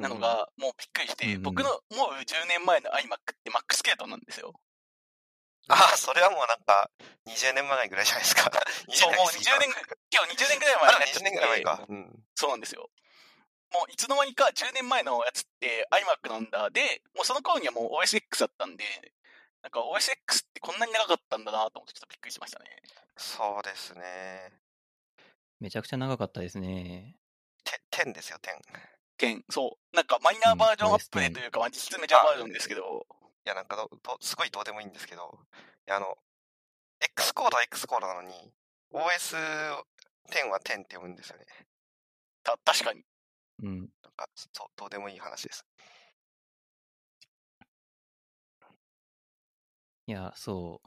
[0.00, 4.54] なのが、もうびっくりして、僕のもう10年前の iMac って Mac スケートなんですよ。
[5.68, 6.90] ああ、それはもうなんか、
[7.26, 8.50] 20年前ぐらいじゃないですか。
[8.92, 9.68] そう、もう過ぎた20年、
[10.12, 11.86] 今日20年ぐらい前20になっちゃって年ぐらい前か。
[11.88, 12.24] うん。
[12.34, 12.90] そうなんですよ。
[13.72, 16.70] もういつの間にか10年前のやつって iMac なんだ。
[16.70, 18.84] で、もうその頃にはもう OSX だったんで、
[19.64, 20.16] なんか OSX っ
[20.52, 22.66] てこんなに長かったんだなと思ってちょっとびっくりしましたね。
[23.16, 24.52] そうですね。
[25.58, 27.16] めちゃくちゃ長かったですね。
[27.64, 28.60] て、10ですよ、10。
[29.16, 29.96] 件、そう。
[29.96, 33.06] なんかマイナーバージョンアップデートいうか、まあ実質メジャーバージョンですけど、
[33.46, 35.38] いや、なんかどど、すごいどうでもいいんですけど、
[35.88, 36.18] いや、あの、
[37.00, 38.52] X コードは X コードなのに、
[38.92, 41.46] OS10 は10って読むんですよね。
[42.42, 43.02] た、確かに。
[43.62, 43.78] うん。
[43.78, 45.64] なんか、そう、どうでもいい話です。
[50.06, 50.82] いや、そ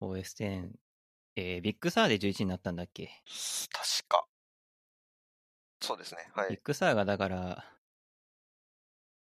[0.00, 0.04] う。
[0.04, 0.70] OS10、
[1.36, 3.22] えー、 Big Sur で11になったんだっけ？
[3.72, 4.26] 確か。
[5.80, 6.30] そうですね。
[6.34, 6.50] はい。
[6.50, 7.72] ビッグサーがだから、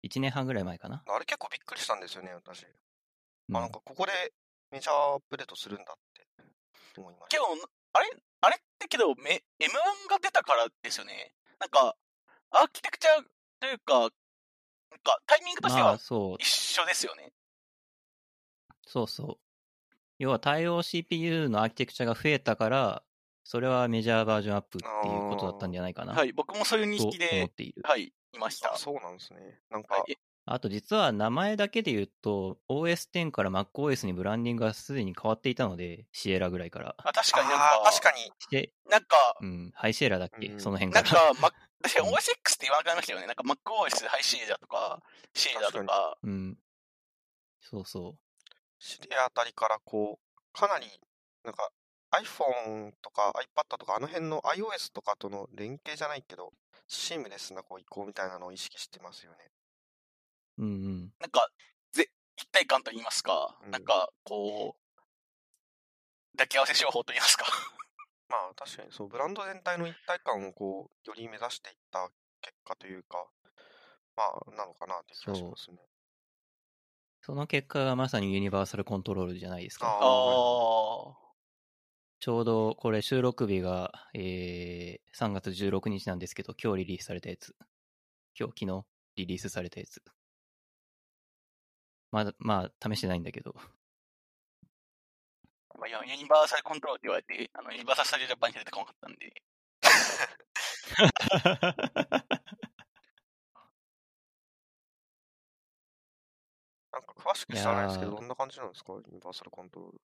[0.02, 1.02] 1年半ぐらい前かな。
[1.06, 2.64] あれ結構びっくりしたんですよね、私。
[2.64, 2.66] う
[3.52, 4.12] んあ、なんかここで
[4.70, 6.26] メジャーアップデートするんだって
[7.00, 7.28] 思いました。
[7.28, 7.44] けど、
[7.92, 9.68] あれあれってけど、め M1
[10.08, 11.34] が出たからですよね。
[11.58, 11.94] なんか、
[12.50, 13.22] アーキテクチャ
[13.60, 14.10] というか、なん
[15.00, 16.46] かタイミングとしてまあ、はそう一。
[16.48, 17.32] 緒ですよね。
[18.86, 19.36] そうそう。
[20.18, 23.02] 要は対応 CPU のアーキテクチャが増えたから、
[23.42, 26.14] それはメジャーバージョンアップっていうことだったんじゃないかな。
[26.14, 27.82] はい、僕もそういう認と思っ識で、ている。
[27.84, 28.76] はい、いましたあ、。
[28.78, 29.60] そうなんですね。
[29.70, 30.16] なんか、はい、
[30.46, 36.94] あと実は名前だけで言うと、OS10 から MacOS にブランディングがすでに変わっていたので、シエラぐらいから。
[36.98, 41.20] あ確かになんか、確かに、して、なんか、うん、ハイシエラだっけ、うんその辺なんから。
[41.20, 41.50] か、ま、
[41.82, 43.26] 確かに OSX って言わなくなりましたよね。
[43.26, 45.02] なんか MacOS ハイシエだとか、
[45.34, 46.58] シエだと確か、うん。
[47.60, 48.16] そうそ
[48.84, 50.86] 知りあたりからこう、かなり、
[51.42, 51.70] なんか
[52.12, 56.52] iPhone とか iPad とかあの辺の iOS とかとの連携じゃないけど、
[56.86, 59.38] シームレスなこう移行みたいなのを意識してますよね。
[60.58, 60.64] う。
[60.64, 61.12] うんうん。
[61.18, 61.48] なんか、
[61.92, 64.84] ぜ、一体感と言いますか、うんなんか、こう、
[66.36, 67.46] 抱き合わせ商法と言いますか。
[68.28, 72.10] まあ確かにそう、ブランド全体の一体感をこう、より目指していった
[72.42, 73.26] 結果というか、
[74.14, 75.78] まあ、なのかなって気がしますね。
[77.24, 79.86] その結果がまさにユニバーサルコントロールじゃないですか。
[82.20, 87.56] ちょうどこれ収録日が、えー、3月16日なんですけど、今日リリースされたやつ。
[88.38, 88.84] 今日、昨日
[89.16, 90.02] リリースされたやつ。
[92.12, 93.54] まだ、まあ、試してないんだけど。
[95.78, 99.32] まあ、ユニバーサルコントロールって言われて、あの、ユニバーサルスタジオジャパンに出てこなかったんで、
[107.24, 108.92] 詳しく知らないですけど、どんな感じなんですか？
[108.92, 110.00] ユニバーサルコントロール。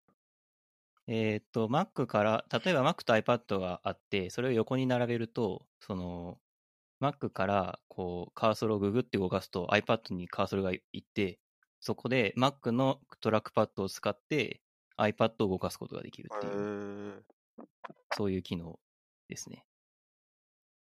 [1.07, 6.39] えーっと、Mac から、例えば Mac と iPad があって、それを横に並べると、その、
[7.03, 11.41] Mac から、こう、カーソルをググって動かすと iPad にカーソルがいって、
[11.81, 14.61] そこで Mac のトラックパッドを使って
[14.99, 17.23] iPad を動かすことができるへっていう、ー
[18.13, 18.79] そういう機能
[19.29, 19.65] ですね。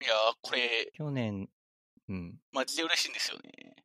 [0.01, 1.49] いやー、これ、去年、
[2.09, 3.75] うん、マジで嬉しいんですよね。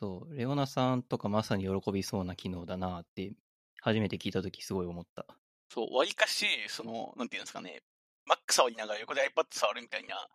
[0.00, 3.34] そう、レオナさんとかまさに喜びそうな機能だなって、
[3.82, 5.26] 初めて聞いたときすごい思った。
[5.68, 7.82] そう、わりかし、その、なんていうんですかね、
[8.26, 10.26] Mac 触りながら横で iPad 触るみたいな、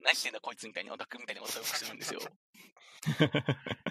[0.00, 2.20] 何してんだこいつみたいなオタクみたいなことをよくするんですよ。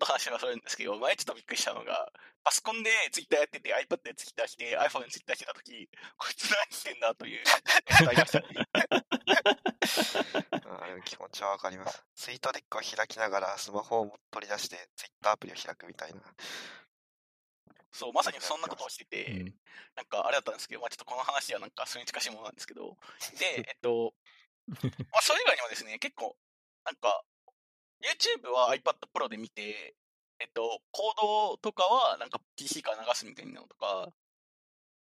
[0.00, 2.10] と話はそれるんですけど、前ちょっとびっくりしたのが、
[2.42, 7.44] パソコンで Twitter やってて、iPad で Twitter して、iPhone で Twitter してたとき、こいつ何してんだという、
[8.08, 8.46] ありましたね。
[11.04, 12.04] 気持ちはわかります。
[12.14, 16.20] ツイートデックを開きながらスマホを取り出して、ツイッターアプリを開くみたいな。
[17.92, 19.54] そう、まさにそんなことをしてうて、ん。
[19.96, 22.96] なんかあれだったんですけど、まあちょっとこの話はなんかそれに近しいものなんですけど、
[23.38, 24.14] で、 えっと、
[24.68, 26.36] まあそれ以外にもですね、結構、
[26.84, 27.24] なんか、
[28.00, 29.94] YouTube は iPad Pro で見て、
[30.38, 34.10] えっと、コードとかはなんか PC から流すみたいなのとか、なん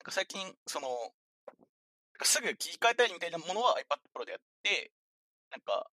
[0.04, 0.88] か最近、その、
[2.22, 4.92] すぐ切り替えたいみたいなものは iPad Pro でやって、
[5.50, 5.90] なんか、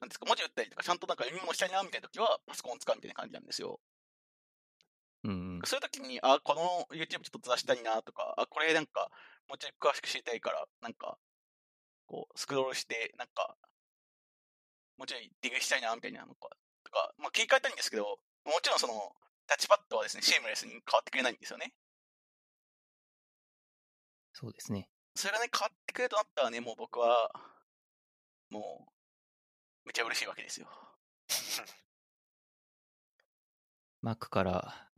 [0.00, 3.80] なんですか、文字打ったりとか、ちゃんとなんか読み物したいなみたいな時はパソコンを使うみたいな感じなんですよ。
[5.24, 5.60] うんうん。
[5.64, 9.10] そういう時に、あ、この YouTube ちょっとずらしたいなとか、あ、これなんか、
[9.48, 11.18] もうちょい詳しく知りたいから、なんか、
[12.06, 13.56] こう、スクロールして、なんか、
[15.02, 16.48] もうちょいディグしたいなみたいなのか、
[16.84, 19.10] とか、まあ切り替えたいんですけど、もちろんその、
[19.48, 21.74] タッチパッドはですね、シームレスに変わってくれないんですよね。
[24.32, 24.88] そうですね。
[25.16, 27.32] それがね、変わってくれるとなったらね、もう僕は、
[28.50, 28.86] も
[29.82, 30.68] う、めっちゃ嬉しいわけですよ。
[34.04, 34.88] Mac から、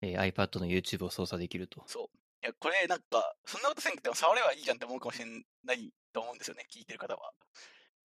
[0.00, 1.84] えー iPad の YouTube を操作できると。
[1.86, 2.16] そう。
[2.42, 5.26] いや、これなんか、そんなことせんくても触ればいいじゃんって思うかもしれ
[5.64, 7.34] ないと思うんですよね、聞いてる方は。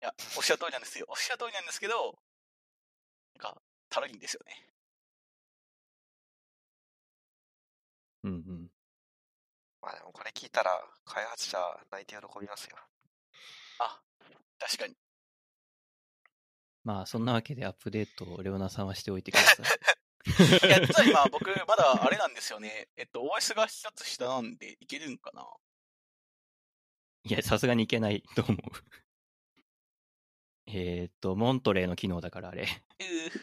[0.01, 1.05] いや、おっしゃる通りなんですよ。
[1.09, 2.17] おっしゃる通りなんですけど、
[3.35, 4.67] なんか、たるいんですよね。
[8.23, 8.71] うんうん。
[9.81, 10.71] まあでもこれ聞いたら、
[11.05, 11.57] 開発者
[11.91, 12.77] 泣いて喜びますよ。
[13.79, 14.01] あ、
[14.59, 14.95] 確かに。
[16.83, 19.65] まあ、そんなわけでアップデートをレオナさんはしておいてください。
[20.67, 22.89] いや、実は今僕、まだあれなんですよね。
[22.95, 25.45] えっと、OS が一つ下なんで、いけるんかな？
[27.23, 28.57] いや、さすがにいけないと思う。
[30.67, 32.67] えっと、モントレーの機能だからあれ。
[32.99, 33.41] えー、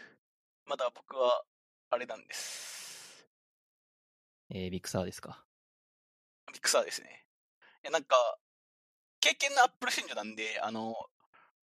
[0.65, 1.43] まだ僕は、
[1.91, 3.27] あれなんです。
[4.49, 5.43] えー、ビクサーですか？
[6.53, 7.25] ビクサーですね。
[7.83, 8.15] いや、なんか、
[9.19, 10.95] 経験のアップル信者なんで、あの、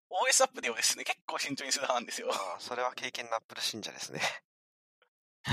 [0.09, 2.29] OS アップデーをですね、結構慎重にする派なんですよ。
[2.31, 4.21] ああ、それは経験のアップル信者ですね。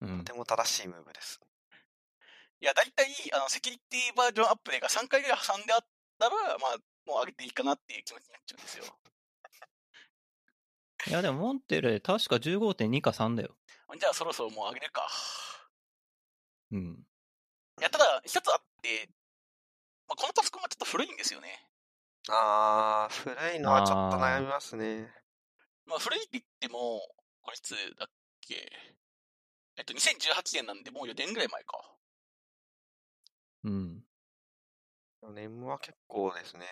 [0.00, 1.40] うんとても正しいムーブです。
[2.60, 5.86] いや、大体、あの、セキュリティバージョンアップデーが3回ぐらい挟んであっ
[6.18, 6.76] たら、まあ、
[7.08, 8.84] もう上げていいかなっていう気持ちになっちゃうんですよ。
[11.06, 13.56] いや、でもモンテレ、確か15.2か3だよ。
[13.98, 15.08] じゃあそろそろもう上げるか。
[16.70, 17.06] うん。
[17.80, 19.08] いや、ただ、一つあって、
[20.06, 21.66] まあ、このパソコンがちょっと古いんですよね。
[22.28, 25.10] ああ、古いのはちょっと悩みますね。
[25.86, 27.00] まあ、古いって言っても、
[27.40, 28.10] これいつだっ
[28.42, 28.70] け？
[29.76, 31.96] えっと、2018年なんでもう4年ぐらい前か。
[33.64, 34.04] うん。
[35.22, 36.66] 4年は結構ですね。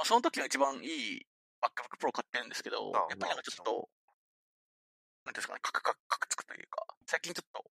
[0.00, 1.26] まあ、その時が一番いい
[1.60, 3.90] MacBook Pro 買ってるんですけど、あやっぱりなんかちょっと、
[5.26, 7.70] なんですかね、カクカクカクつくというか、最近ちょっと、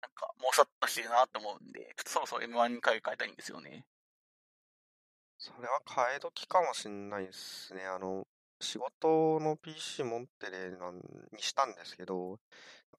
[0.00, 3.86] なんか、もうさっとしてるなと思うんで、ちょっとそろそろ M1 に買い替えたいんですよね。
[5.38, 7.86] それは替え時かもしんないですね。
[7.86, 8.26] あの、
[8.60, 10.96] 仕事の PC モンテレなん
[11.32, 12.38] にしたんですけど、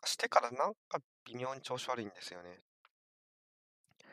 [0.06, 2.60] してからなんか微妙に調子悪いんですよね。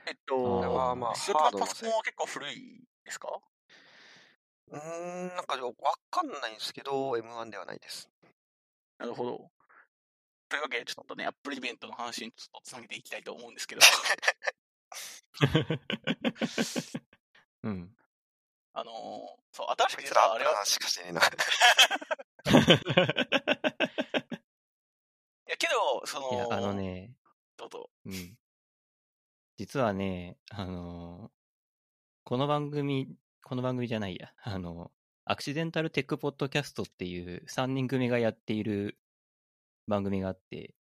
[0.07, 3.29] えっあと、ーまあまあ仕事のパソコンは結構古いですか？
[4.69, 5.73] うーん、なんかわ
[6.11, 8.09] かんないんですけど、M1 ではないです。
[8.99, 9.51] なるほど。
[10.49, 13.81] というわけで、ちょっとね、Apple イベントの話にちょっとつなげていきたいと思うんですけど、
[17.65, 17.97] うん。
[18.73, 18.95] あのー
[19.53, 21.21] そう、新しく出たあれは、しかしてねえな。
[25.49, 27.15] いやけど、その、あのね、
[27.57, 27.91] どうぞ。
[28.05, 28.39] うん。
[29.57, 31.33] 実はね、あの
[32.25, 33.17] この番組、
[33.49, 34.91] この番組じゃないや、 あの、
[35.25, 38.99] アクシデンタルテックポッドキャストっていう3人組がやっている
[39.87, 40.75] 番組があって、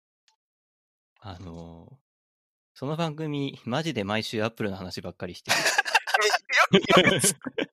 [1.21, 2.01] あの
[2.73, 5.59] その番組、マジで毎週アップルの話ばっかりしてる。
[6.79, 7.21] よく、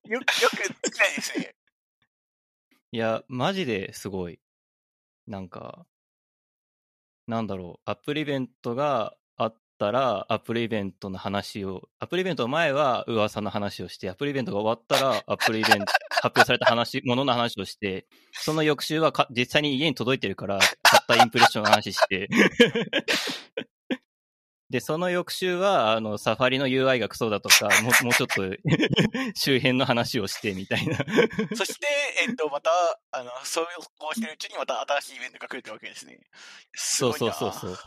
[0.10, 1.56] よく、よくできないですね。
[2.92, 4.42] いや、マジですごい。
[5.26, 5.88] なんか、
[7.28, 9.16] なんだろう、アップルイベントが
[9.82, 15.86] ったら、アップルイベントの話を、アップルイベントの前は噂の話をして、アップルイベントが終わったら、アップルイベント、
[16.22, 22.30] 発表された話、ものの話をして、その翌週はか実際に家に届いてるから、買ったインプレッションの話して、
[24.70, 28.42] で、その翌週は、あの、サファリの UI がクソだとか、もうもうちょっと
[29.36, 30.96] 周辺の話をして、みたいな。
[31.56, 31.88] そして、
[32.22, 32.72] えっと、また、
[33.12, 33.68] あの、そう
[33.98, 36.22] こうしてるうちにまた新しいイベントが来るってわけですね。
[36.74, 37.78] すそうそうそうそう。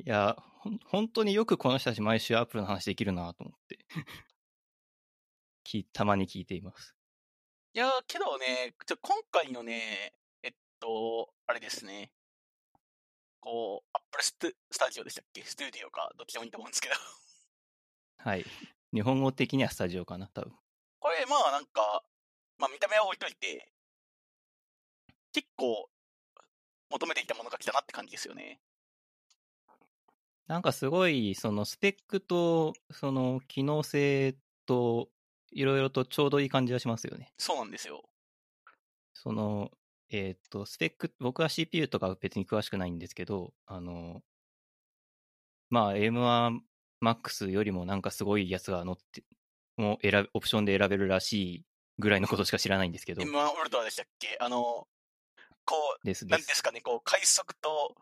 [0.00, 3.78] いや、ほん本当によくこの人たち毎週アップルの話できるなと思って。
[5.62, 6.96] きたまに聞いています。
[7.74, 12.10] いやー、けどね、ちょ今回のね、えっと、あれですね。
[13.40, 15.44] こう、アップルストスタジオでしたっけ？
[15.44, 16.94] スタディオか、どっちでもいいと思うんですけど。
[18.18, 18.44] はい。
[18.92, 20.58] 日本語的にはスタジオかな、多分。
[20.98, 22.04] これ、まあなんか、
[22.56, 23.70] まあ見た目は置いといて、
[25.32, 25.90] 結構、
[26.88, 28.60] 求めていたものが来たなって感じですよね。
[30.50, 34.34] なんかすごい、そのスペックと、その機能性
[34.66, 35.08] と、
[35.52, 37.32] いろいろとちょうどいい感じがしますよね。
[37.38, 38.02] そうなんですよ。
[39.14, 39.70] その、
[40.08, 44.22] えーっと、スペック、僕は CPU とか別に詳しくないんですけど、あの、
[45.68, 49.22] まあ、M1MAX よりもなんかすごいやつが乗って、
[49.76, 51.64] もう選べ、オプションで選べるらしい
[52.00, 54.36] ぐらいのことしか知らないんですけど、M1 ウルトラでしたっけ？
[54.40, 54.88] あの、
[55.64, 56.32] こう、ですで。
[56.32, 57.94] なんですすかね、こう、快速と、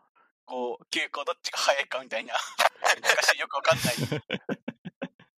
[0.49, 2.33] こう、急行どっちが速いかみたいな、
[3.01, 3.95] 難しい、よくわかんない。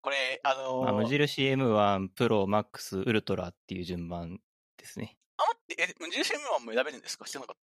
[0.00, 4.40] これ、あのーまあ、無印 M1、プロ、MAX、ウルトラっていう順番
[4.78, 5.18] ですね。
[5.36, 7.26] あ、待って、え、無印 M1 も選べるんですか？
[7.26, 7.56] 知らなかっ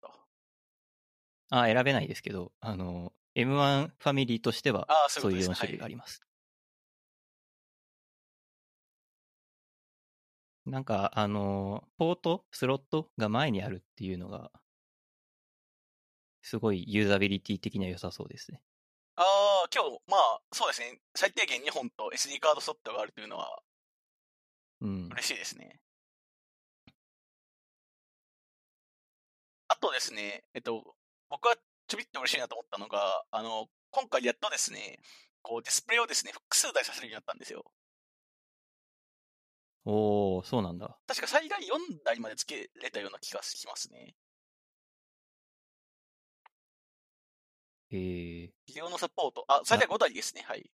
[1.51, 1.61] た。
[1.61, 6.20] あ、選べないですけど、あの、M1 ファミリーとしてはそそうういう4いうことですね種類があります。
[10.66, 14.51] なんか、あの、ポート、スロットが前にあるっていうのが、
[16.45, 18.61] すごいユーザビリティ的には良さそうですね。
[19.16, 21.01] ああ、今日、まあ、そうですね。
[21.14, 23.62] 最低限2本と SD カードスロットがあるというのは
[24.82, 25.09] うん。
[25.12, 25.80] 嬉しいですね。
[29.68, 30.95] あとですね、えっと、
[31.30, 31.57] 僕は
[31.88, 34.99] ちょびっと嬉しいなと思ったのが、あの、今回やっとですね、
[35.40, 37.64] こうディスプレイをですね、複数台させるようになったんですよ。
[39.86, 40.99] おー、そうなんだ。
[41.07, 44.14] 確か最大4台まで付けれたような気がしますね。
[47.97, 49.45] えー、ビデオのサポート。
[49.47, 50.42] あ、最大5台ですね。
[50.42, 50.68] はい。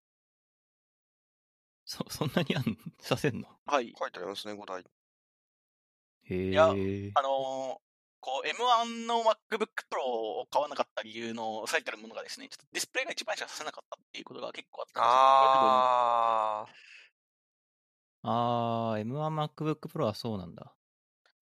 [1.84, 3.48] そ、そんなにあん、させんの？
[3.66, 3.92] はい。
[3.98, 4.82] 書いてありますね、5台。
[6.24, 7.12] へえやー。
[7.14, 7.90] あのー
[8.22, 15.80] こう、M1 の MacBook Pro を買わなかった理由の最たるものがですね、ちょっとディスプレイが一番しかさせなかったっていうことが結構あったんですよ
[18.22, 20.74] ああー、M1 MacBook Pro はそうなんだ。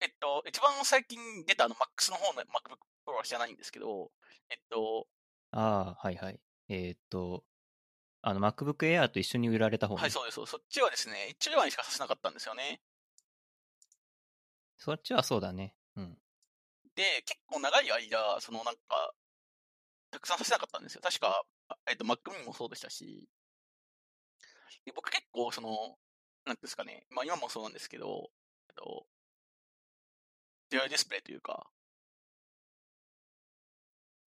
[0.01, 4.13] えっと、一番最近出たあの Max の方の MacBook Pro は知らないんですけど、
[4.49, 5.09] えっと、
[5.51, 6.41] ああ、はいはい。
[6.69, 7.45] えーっと、
[8.23, 10.45] あの、MacBook Air と一緒に売られた方ねはい、そうです。
[10.45, 12.81] そっちはですね、一番にしかさせなかったんですよね。
[14.77, 15.75] そっちはそうだね。
[15.97, 16.19] うん。
[16.95, 19.13] で、結構長い間、そのなんか、
[20.11, 21.01] たくさんさせなかったんですよ。
[21.03, 23.29] 確か、あえっと、Mac mini もそうでしたし、
[24.85, 25.71] で僕結構その、
[26.45, 28.31] なんていうんですかね、まあ今もそうなんですけど、
[28.69, 29.07] えっと、
[30.71, 31.67] デュアルディスプレイというか、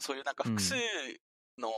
[0.02, 0.74] そういうなんかうん複数
[1.58, 1.70] の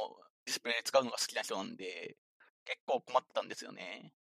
[0.46, 2.18] ディスプレイ使うのが好きな人なんで、
[2.66, 4.14] 結構困ってたんですよね。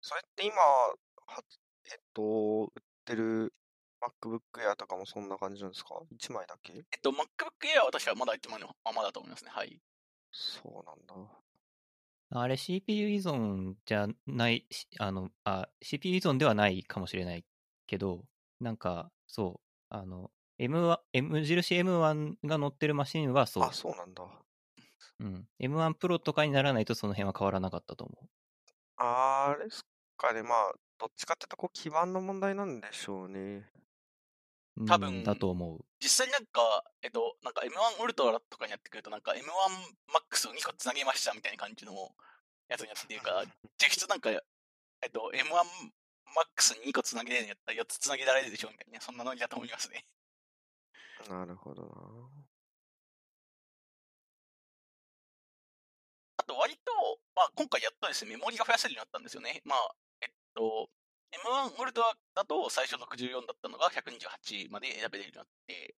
[0.00, 0.96] それって今、は
[1.92, 3.52] えっと、売ってる
[4.00, 6.72] MacBook Air とかもそんな感じなんですか ?1 枚だけ？
[6.72, 7.16] えっと、MacBook
[7.74, 9.50] Air は私はまだ一枚のままだと思いますね。
[9.52, 9.80] はい。
[10.32, 11.14] そうなんだ。
[12.30, 17.44] あれ CPU 依存じゃない、しあの、あ、CPU 依存ではないかもしれない
[17.86, 18.24] けど、
[18.60, 23.72] なんか、そう、あの、M1、M 印 M1 が乗ってるマシンはそうあ、。
[23.72, 24.24] そうなんだ。
[25.20, 25.46] うん。
[25.60, 28.16] M1 Pro とかにならないとその辺は変わらなかったと思
[28.98, 29.84] あれです
[30.16, 33.38] かね、まあ、どっちかっていうと、こう、基盤の問題なんでしょうね。
[33.38, 34.80] う。
[34.80, 35.84] うん多分だと思う。
[36.00, 41.92] 実際になんか、えっと、なんか M1 ウルトラとかにやってくると、なんか M1 Max を2個つなげましたみたいな感じの
[42.68, 43.44] やつになってるから、
[43.80, 44.36] 実質なんか、え
[45.06, 45.48] っと、M1
[46.36, 50.04] Max に2個つなげれるんやったら4つつなげられるでしょみたいな、そんなノリだと思いますね。
[51.28, 52.46] なるほどな。
[56.38, 56.92] あと割と、
[57.34, 59.60] まあ今回やっとですね、メモリが増やせるようになったんですよね。
[59.64, 60.90] まあ、えっと、
[61.32, 65.94] M1 ウルトラだと最初64だったのが128まで選べれるようになって、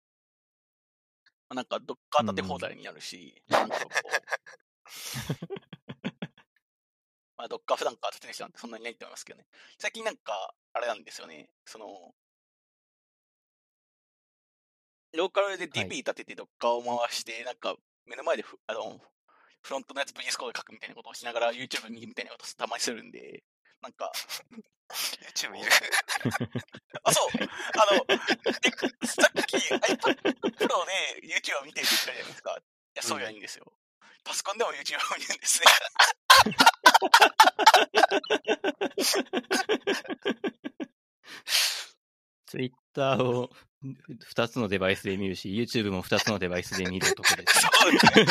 [1.49, 3.93] まあ、なんかドッカー立て放題になるし、なんかこう、
[7.37, 9.47] まあドッカー普段から立てる人なんてそんなにいないと思いますけどね。
[9.79, 12.15] 最近なんか、あれなんですよね、その、
[15.15, 19.01] ローカルで DP 立ててドッカーを回して、なんか目の前でふあの
[19.63, 23.43] フロントのやつ VS コードで書くみたいなことをしながら YouTube 見るみたいなことたまにするんで、
[23.83, 24.11] なんか、
[25.35, 25.71] YouTube いる
[27.05, 32.57] あ、そう、あの、えさっき iPad Pro で YouTube を見てるって言ったじゃないですか。
[32.59, 32.63] い
[32.95, 33.73] や、そうじゃないんですよ。
[34.25, 35.67] パソコンでも YouTube を見るんですね。
[42.47, 43.51] ツイッターを
[43.83, 47.61] 2つのデバイスで見るし、YouTube も2つのデバイスで見る男です。
[47.61, 48.25] そうです感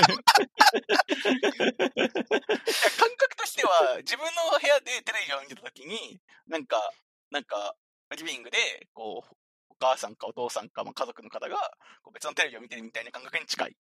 [3.18, 6.92] 覚としては、自分の部屋でテレビを見てたときに、なんか、
[7.32, 7.76] なんか、
[8.18, 8.58] リビングで、
[8.94, 9.36] こう、
[9.70, 11.56] お母さんかお父さんか、まあ、家族の方が、
[12.02, 13.78] こう別のテレビを見てるみたいな感覚に近い。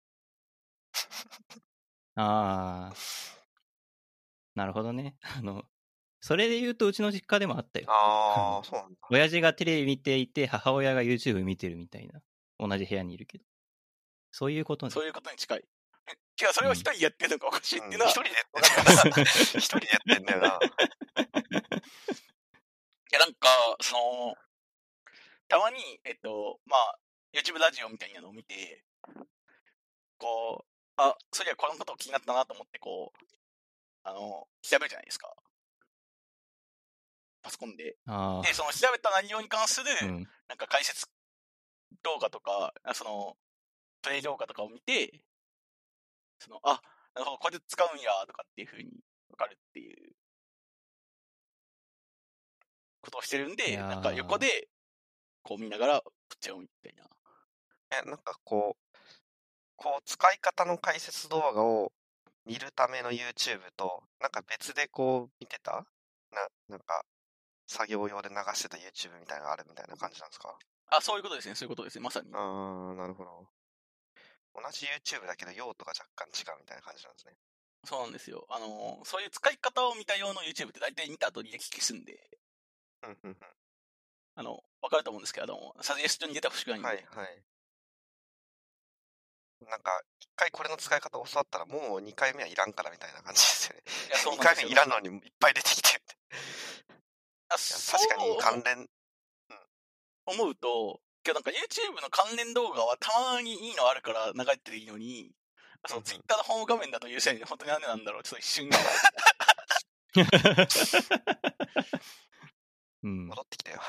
[2.16, 2.94] ああ。
[4.54, 5.16] なるほどね。
[5.22, 5.64] あの、
[6.20, 7.86] それで言うとうちの実家でもあったよ。
[7.88, 8.98] ああ、そうなんだ。
[9.10, 12.20] 親父がテレビ見ていて、母親が YouTube 見てるみたいな。
[12.58, 13.44] 同じ部屋にいるけど。
[14.30, 14.90] そういうことね。
[14.90, 15.64] そういうことに近い。
[16.06, 16.12] え
[16.42, 19.22] 違う、それを一人でやってるのがおかしいっていうのは、一人でやってんだよな。
[19.24, 20.58] 一人でやってんだよな。
[23.12, 23.48] いや、なんか、
[23.80, 24.36] その、
[25.48, 26.98] たまに、えっと、まあ、
[27.32, 28.84] YouTube ラジオみたいなのを見て、
[30.18, 33.18] こう、あ、そりゃこのこと気になったなと思って、こう、
[34.04, 35.34] あの、調べるじゃないですか。
[37.42, 37.96] パソコンで。
[38.06, 40.04] あで、その調べた内容に関する、あ。
[40.04, 40.28] うん。
[40.48, 41.06] なんか解説
[42.02, 43.36] 動画とか、あその、
[44.02, 45.22] プレイ動画とかを見て、
[46.38, 46.80] その、あ、
[47.14, 48.90] なるほど、これで使うんや、とかっていう風に
[49.30, 50.12] わかるっていう、
[53.02, 54.68] ことをしてるんで、なんか横で、
[55.42, 57.04] こう見ながら、こっちを見みたいな。
[57.98, 58.98] え、なんかこう、
[59.76, 61.92] こう、使い方の解説動画を
[62.44, 65.86] 見るための YouTube と、なんか別でこう見てた？
[66.30, 67.04] な、なんか、
[67.70, 70.58] 作業用で流してた YouTube みたいなのがあるみたいな感じなんですか？
[70.90, 72.26] あ、そういうことですね、そういうことですね、まさに。
[72.34, 73.46] あー、なるほど。
[74.52, 77.36] 同じ YouTube だけど用途が若干違うみたいな感じなんですね。
[77.86, 78.44] そうなんですよ。
[78.50, 82.18] あの、そういう使い方を見た用の YouTube って大体見た後に履歴消すんで、
[83.04, 83.36] うんうん
[84.34, 86.90] あの、わかると思うんですけど、あの、サジェストに出てほしくないんうん。
[86.90, 86.90] で。
[86.90, 87.42] はいはい。
[89.70, 93.82] なんか、一回これの使い方教わったらもう二回目はいらんからみたいな感じですよね。
[94.08, 96.00] いや、そう二なんです目いらんのにいっぱい出てきて
[97.50, 98.88] 確かに関連、
[100.26, 105.32] 思うと、けどなんか YouTube の関連動画はたまにいいのあるから流れてるのに、
[105.86, 108.70] そう、ツイッターのホーム画面だと優先に本当になんでなんだろう、ちょっと一瞬。
[113.02, 113.80] うん、戻ってきたよ。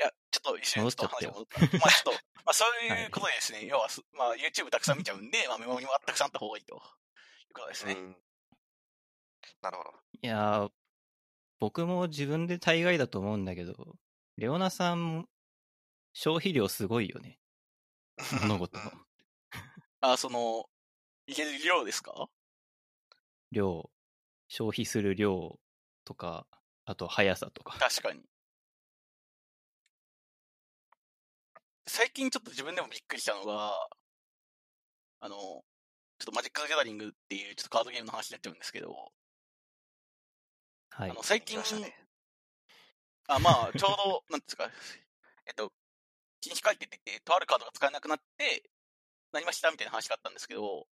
[0.00, 1.60] いや、ちょっと一瞬ちょっと話が戻った。
[1.60, 3.58] まあちょっと、 まあそういうことですね。
[3.58, 6.80] はい、要は、まあ YouTube たくさん見ちゃうんで、まあメモリもたくさんあった方がいいという
[7.54, 7.92] ことですね。
[7.92, 8.16] うん、
[9.60, 9.94] なるほど。
[10.22, 10.68] いや
[11.58, 13.96] 僕も自分で大概だと思うんだけど、
[14.36, 15.26] レオナさん、
[16.12, 17.38] 消費量すごいよね。
[18.42, 18.92] 物事の。
[20.00, 20.68] あ、その、
[21.26, 22.28] いける量ですか？
[23.50, 23.90] 量、
[24.48, 25.58] 消費する量
[26.04, 26.46] とか、
[26.84, 27.78] あと速さとか。
[27.78, 28.22] 確かに。
[31.88, 33.88] 最近ちょっと自分でもびっくりしたのが、
[35.20, 35.64] あの、ちょ
[36.24, 39.12] っとマジック・ザ・ギャザリングっていうちょっとカードゲームの話になっちゃうんですけど、
[40.96, 41.10] はい。
[41.10, 41.62] あの、最近、ね、
[43.28, 44.70] あ、まあ、ちょうど、なんですか、
[45.44, 45.70] えっと、
[46.40, 48.70] 禁止解定って言って、とあるカードが使えなくなって、
[49.30, 50.88] なりましたみたいな話があったんですけど、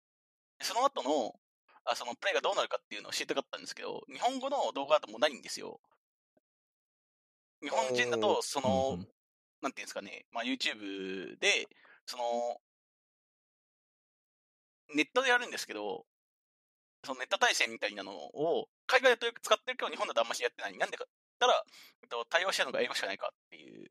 [0.60, 1.40] その後の、
[1.84, 5.80] あそのプレイがどうなるかっていうのを知りたかったんですけど、日本語の動画だともうないんですよ。
[7.62, 8.98] 日本人だと、その、
[9.62, 11.66] なんていうんですかね、まあ、YouTube で、
[12.04, 12.60] その、
[14.94, 16.04] ネットでやるんですけど、
[17.04, 20.76] そのネット対戦みたいなのを、海外だとよく使ってるけど、日本だとあんまりやってない。
[20.78, 21.64] なんでかったら、
[22.02, 23.90] えっと、対応してるのが英語しかないかっていう、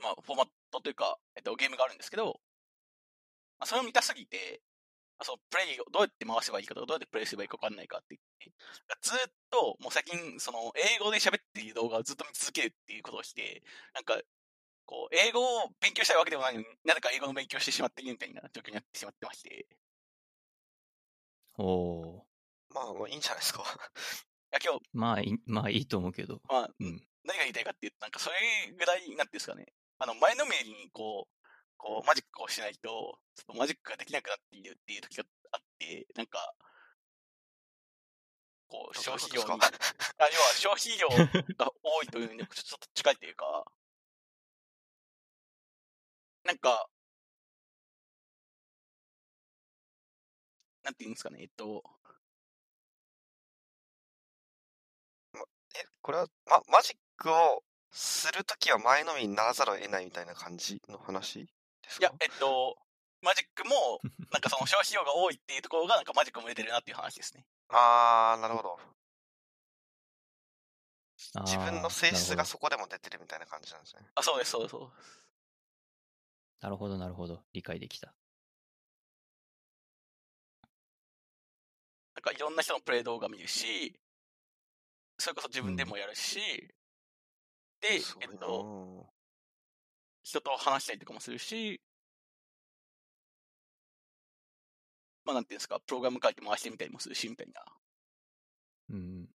[0.00, 2.40] まあ、フォーマットというか、えっと、ゲームがあるんですけど、
[3.58, 4.60] まあ、それを見たすぎて、
[5.22, 8.52] そのプレイをどうやって回せばいいかとか、どうやってプレイすればいいか分かんないかって言って、
[9.00, 9.16] ずっ
[9.50, 13.62] と、もう最近、その、英語で喋っている動画をずっと見続けるっていうことをして、
[13.94, 14.20] なんか、
[14.86, 19.66] こう、英語を勉強したいわけでもないのに、なぜか英語の勉強してしまっているみたいな状況になってしまってまして。
[21.56, 22.22] おー。
[22.70, 23.62] まあ、もういいんじゃないですか。
[24.52, 24.80] いや、今日。
[24.92, 26.40] まあいい、まあいいと思うけど。
[26.48, 27.06] まあ、うん。
[27.24, 29.72] 何が言いたいかっていうと、なんかそれぐらい、なんていうんですかね。
[29.98, 31.34] あの、前のめりにこう、
[31.76, 36.54] こう、マジックをしないと、ちょっとマジックができなくなっているっていう時があって、なんか、
[38.68, 39.48] こう、消費量に、
[40.18, 41.08] あ要は消費量
[41.56, 43.64] が多いというのにちょっと近いというか、
[46.44, 46.88] なんか、
[50.84, 51.82] なんて言うんですかね、えっと。
[55.76, 61.46] え、これは、ま、マジックをするときは前のめりにならざるを得ないみたいな感じの話
[61.82, 62.06] ですか？
[62.06, 62.76] いや、えっと、
[63.22, 67.46] マジックも、なんかその消費量が多いっていうところが、なんかマジックも出てるなっていう話ですね。
[67.68, 68.78] あー、なるほど。
[71.44, 74.02] 自分の性質がそこでも出てるみたいな感じなんですね。
[74.14, 75.24] あ、そうです、そうです、そうです。
[76.60, 77.44] なるほど、なるほど。
[77.52, 78.16] 理解できた。
[82.24, 83.94] かいろんな人のプレイ動画見るし、
[85.18, 86.68] それこそ自分でもやるし、うん、
[87.80, 89.06] で、えっと、
[90.22, 91.80] 人と話したりとかもするし、
[95.24, 97.62] まあなんていうんですか、プログラム書いて回してみたりもするし、みたいな。
[98.90, 99.28] うん。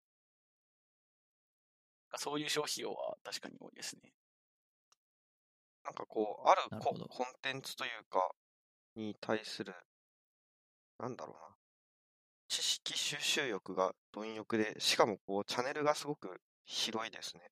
[2.18, 4.12] そういう消費量は確かに多いですね。
[5.84, 8.30] なんかこう、あるコンテンツというか、
[8.96, 9.74] に対する、
[11.00, 11.59] なんだろうな。
[12.50, 17.50] 知識収集欲が貪欲で、しかもこう、チャンネルがすごく広いですね。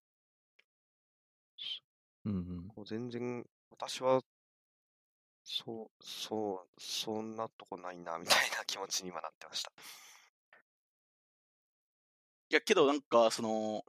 [2.26, 2.68] うんうん。
[2.68, 4.22] こう全然、私は、
[5.44, 9.72] そう、そう、そんなとこないな、みたいな気持ちに今なってました。
[12.50, 13.86] いや、けどなんか、その、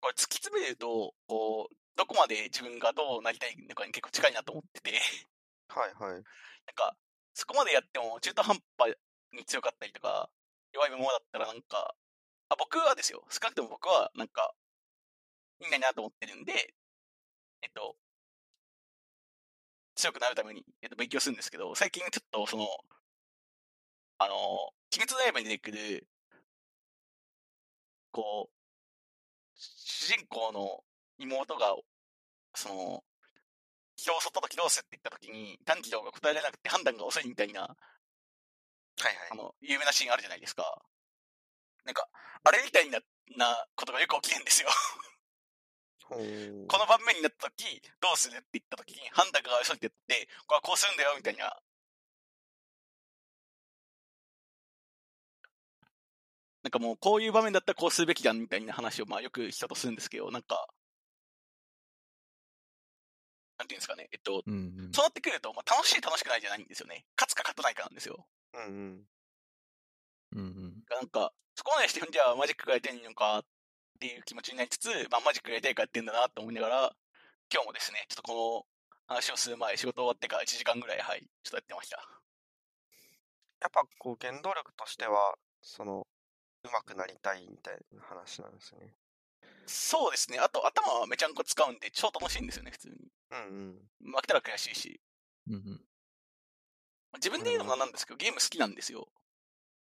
[0.00, 4.92] これ突き詰めると、こう、どこまで自分がどうなりたいのかに結構近いなと思ってて
[5.68, 6.12] はいはい。
[6.14, 6.22] なん
[6.74, 6.96] か、
[7.34, 8.96] そこまでやっても中途半端
[9.32, 10.30] に強かったりとか、
[10.72, 11.94] 弱いものだったらなんか、
[12.48, 13.24] あ、僕はですよ。
[13.30, 14.54] 少なくとも僕はなんか、
[15.60, 16.74] いいんないなと思ってるんで、
[17.62, 17.96] えっと、
[19.96, 22.66] 強くなるために、えっと、勉強するんですけど、最近ちょっとその、
[24.18, 26.06] あの、鬼滅の刃に出てくる、
[28.12, 28.56] こう、
[29.54, 30.84] 主人公の
[31.18, 31.74] 妹が、
[32.54, 33.04] その、
[33.96, 39.16] 人を襲った時どうすって言った時に、短期が答えられなくて判断が遅いみたいな、はいはい。
[39.32, 40.82] あの、有名なシーンあるじゃないですか。
[41.84, 42.08] なんか、
[42.44, 43.00] あれみたいな、
[43.36, 44.68] なことがよく起きるんですよ
[46.08, 46.14] こ
[46.78, 51.60] の盤面になった時、どうするって言った時に、判断が遅いって言って、これはこうするんだよ、みたいな。
[56.62, 60.68] なんかもう、こういう場面だったらこうするべきだ、みたいな話を、まあよく人とするんですけど、なんか、
[63.66, 67.04] なんていうんですかね、えっと、うんうん、そうなってくると、まあ、楽しい楽しくないじゃないんですよね。
[67.18, 68.24] 勝つか勝たないかなんですよ。
[68.54, 69.04] うんうん。
[70.32, 70.84] うんうん。
[70.88, 73.44] なんか、そこまでして、じゃあマジックがやりたいのかっ
[73.98, 76.96] ていう気持ちになりつつ、まあマジックがやりたいからやってんだなと思いながら、
[77.52, 78.66] 今日もですね、ちょっとこ
[79.08, 81.96] 話をする前、仕事終わってから1時間ぐらい、はい、ちょっとやってました。
[83.60, 86.06] やっぱこう原動力としては、その、
[86.62, 88.94] 上手くなりたいみたいな話なんですね。
[89.66, 90.38] そうですね。
[90.38, 92.96] あと、頭はめちゃんこ使うんで、超楽しいんですよね、普通に。
[93.30, 93.38] うん
[94.04, 94.12] うん。
[94.12, 95.00] 負けたら悔しいし。
[95.48, 95.80] うんうん。
[97.14, 99.08] 自分で言うのもなんですけど、ゲーム好きなんですよ。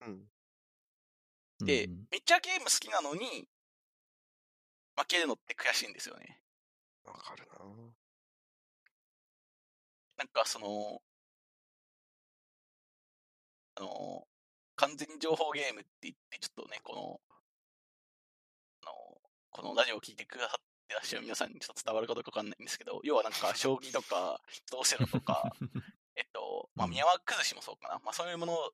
[0.01, 0.28] うん。
[1.61, 3.49] で、めっちゃゲーム好きなのに、
[4.97, 6.40] 負けるのって悔しいんですよね。
[7.05, 7.64] わかるな
[10.18, 11.03] なんかその、
[13.76, 14.26] あの、
[14.76, 17.20] 完全情報ゲームって言って、ちょっとね、この、
[18.82, 18.93] あの、
[19.51, 20.61] このラジオを聞いてくださっ
[20.93, 24.40] てらっしゃる皆さんにちょっと伝わるかどうかわかんないんですけど、要はなんか、将棋とか、
[24.70, 25.53] 同セロとか、
[26.16, 27.99] えっと、まあ、うん宮川崩しもそうかな。
[28.05, 28.72] まあ、そういうものを、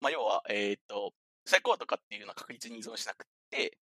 [0.00, 1.14] まあ、要は、えっと、
[1.44, 3.78] 最高とかっていうのは確率に依存しなくて、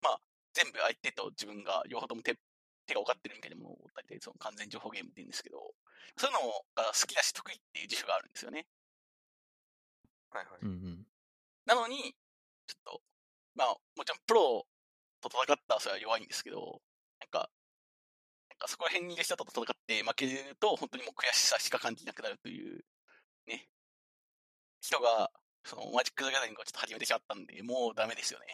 [0.00, 0.20] まあ、
[0.54, 2.38] 全部相手と自分が両方とも手
[2.86, 5.74] 手が分かってるみたいなものを大体その完全情報ゲームって言うんですけど、
[6.16, 8.66] そういうのが好きだし得意っていう自負があるんですよね。
[10.30, 10.58] はいはい。
[10.62, 11.06] うんうん。
[11.66, 12.14] なのに、
[12.66, 13.02] ちょっと、
[13.56, 14.66] まあ、もちろんプロ
[15.20, 16.80] と戦ったらそれは弱いんですけど、
[18.60, 22.84] なんかそこら辺にいる人と戦って負けると、本当にもう悔しさしか感じなくなるという、
[23.46, 23.68] ね、
[24.80, 25.30] 人が、
[25.64, 28.46] そのマジック・ザ・ギャザリングをちょっと始めてしまったんで、もうダメですよね。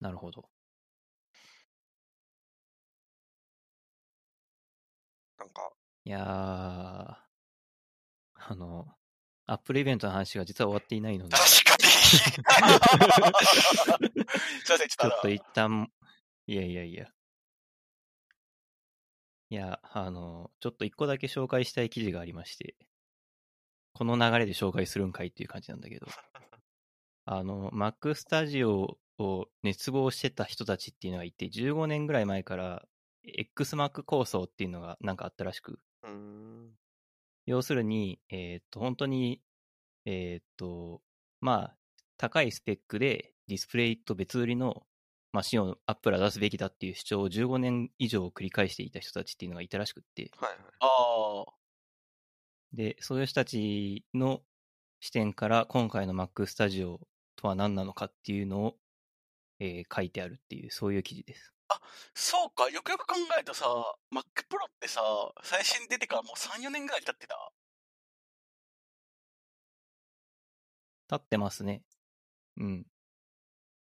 [0.00, 0.48] なるほど。
[5.38, 5.72] なんか、
[6.04, 6.24] いやー、
[8.34, 8.96] あの、
[9.46, 11.84] アップルイベントの話が実は終わっていないので、確かに。
[11.90, 12.32] すい
[14.72, 15.14] ません、ちょっちとあの。
[15.14, 15.92] ょっと一旦、
[16.46, 17.08] いやいやいや。
[19.50, 22.74] いや、あの、ちょっと一個だけ紹介したい記事がありまして、
[23.92, 26.06] この流れで紹介するんかいっていう感じなんだけど、
[27.26, 32.88] あの、Mac Studio を熱望してた人たちっていうのがいて、15年ぐらい前から
[33.24, 35.78] XMac 構想っていうのがなんかあったらしく。
[37.46, 39.42] 要するに、えーっと、本当に、
[40.06, 41.02] えーっと、
[41.40, 41.76] まあ、
[42.16, 44.86] 高いスペックでディスプレイと別売りの
[45.32, 50.58] マシンをアップルは出すべきだっていう主張を15年以上繰り返していた人たちっていうのがいたらしくって、はいはい。
[50.80, 51.52] ああ、
[52.72, 54.42] で、そういう人たちの
[55.00, 56.98] 視点から今回の Mac Studio
[57.36, 58.76] とは何なのかっていうのを、
[59.60, 61.53] えー書いてあるっていう、そういう記事です。
[62.14, 63.66] そうか、よくよく考えるとさ、
[64.12, 65.00] Mac Pro ってさ、
[65.42, 67.52] 最新出てからもう3、4年ぐらい経ってた？
[71.10, 71.82] 立ってますね。
[72.56, 72.86] うん。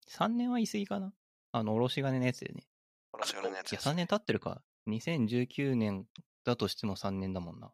[0.09, 1.13] 3年は言い過ぎかな
[1.53, 2.67] あの、おろし金のやつでね。
[3.13, 4.63] 私がのやついや、です3年経ってるか。
[4.89, 6.07] 2019年
[6.45, 7.73] だとしても3年だもんな。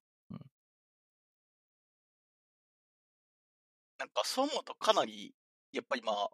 [3.99, 5.35] なんかそう思うとかなり、
[5.73, 6.31] やっぱりまあ、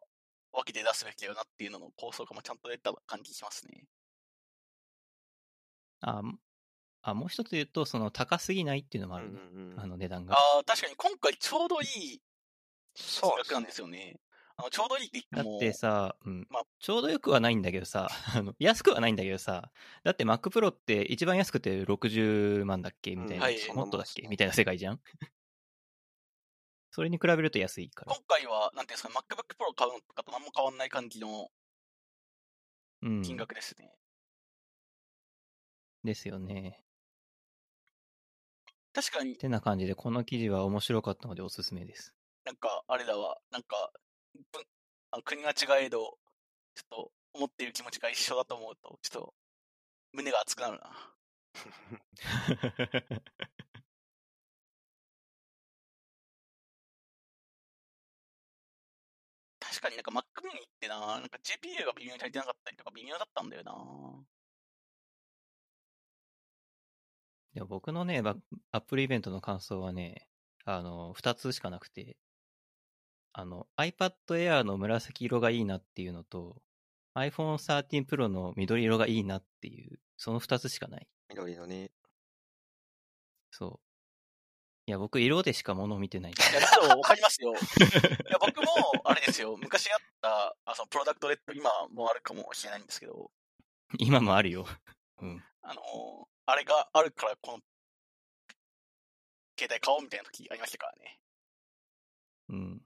[0.52, 3.84] 分けて出すべきだよなっていうのの構想がもちゃんと出た感じしますね。
[6.00, 6.38] あ、も
[7.02, 9.40] あもう一つ言うと、その高すぎないっていうのもあるね。
[9.40, 10.34] うんうんうんあの値段が。
[10.34, 12.20] ああ、確かに今回ちょうどいい
[13.22, 14.16] 額なんですよね。
[14.56, 19.70] あのちょうどいいって言っても、だってさ、うんまあちょうどよくはないんだけどさ、 あの安くはないんだけどさ、
[20.02, 23.14] だって Mac Pro って一番安くて60万だっけ？
[23.14, 24.26] みたいな、うんはいもっとだっけ？
[24.26, 25.00] みたいな世界じゃん？
[26.98, 28.12] それに比べると安いから。
[28.12, 31.48] 今回は、なんていうんですか、MacBook Pro 買うのとかと何も変わんない感じの
[33.02, 33.22] うん。
[33.22, 33.94] 金額ですね。
[36.02, 36.82] ですよね。
[38.92, 42.16] 確かにてな感じで、この記事は面白かったのでおすすめです。
[42.44, 43.92] なんか、あれだわ、なんか、
[45.24, 46.18] 国が違えど、
[46.74, 49.34] ちょっと思っている気持ちが一緒だと思うと、ちょっと
[50.14, 51.14] 胸が熱くなるな。
[59.78, 63.72] 確かになんか Mac mini ってな、なんか GPU が微妙に足りてなかったりとか微妙だったんだよな。
[67.54, 68.34] でも僕のね、バ
[68.72, 70.26] アップルイベントの感想はね、
[70.64, 72.16] あの、二つしかなくて、
[73.32, 76.60] あの、iPad Air の紫色がいいなっていうのと、
[77.14, 81.06] iPhone 13 Pro の緑色がいいなっていう、その二つしかない。
[81.30, 81.92] 緑のね。
[83.52, 83.87] そう。
[84.88, 86.32] いや、僕、色でしか物を見てない。
[86.32, 87.52] いや、ちょっとわかりますよ。
[87.52, 87.56] い
[88.32, 88.72] や、僕も、
[89.04, 93.30] あれですよ、昔あった、あそのプロダクトレッド、今もあるかもしれないんですけど、
[93.98, 94.66] 今もあるよ。
[95.20, 95.44] うん。
[95.60, 97.58] あのーあれがあるから、この、
[99.58, 101.18] 携帯買おうみたいな時ありましたからね。
[102.48, 102.82] うん。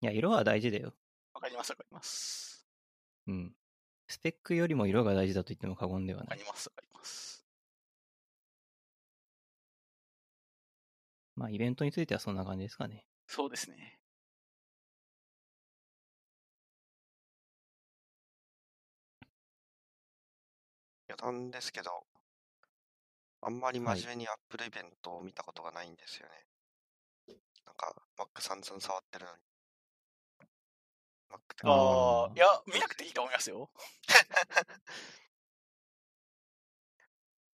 [0.00, 0.92] いや、色は大事だよ。
[1.34, 2.66] わかります、わかります。
[3.28, 3.54] うん。
[4.08, 6.26] スペックよりも色が大事だと言っても過言ではない。
[6.30, 7.35] わかります、わかります。
[11.36, 13.04] まあ、イベントについてはそんな感じですかね。
[13.26, 13.98] そうですね。
[21.08, 21.90] 余談ですけど、
[23.42, 26.32] あんまり真面目に Apple イベントを見たことがないんですよね。
[27.66, 29.38] なんか、Mac 散々触ってるのに。
[31.30, 33.70] Mac ってか、ああいや、見なくていいと思いますよ。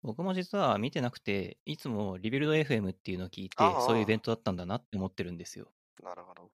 [0.08, 5.68] 僕も実は見てなくて、いつもリビルド FM っていうのを聞いてそういうイベントだったんだなって思ってるんですよ。
[6.02, 6.50] なるほど。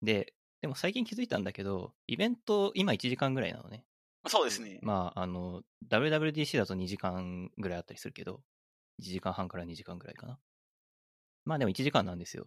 [0.00, 0.32] で、
[0.62, 3.84] でも最近気づいたんだけど、イベント、今1時間ぐらいなのね。
[4.26, 4.78] そうですね。
[4.80, 5.60] まあ、あの、
[5.90, 8.40] WWDC だと2時間ぐらいあったりするけど、
[9.02, 10.38] 1時間半から2時間ぐらいかな。
[11.44, 12.46] まあでも1時間なんですよ。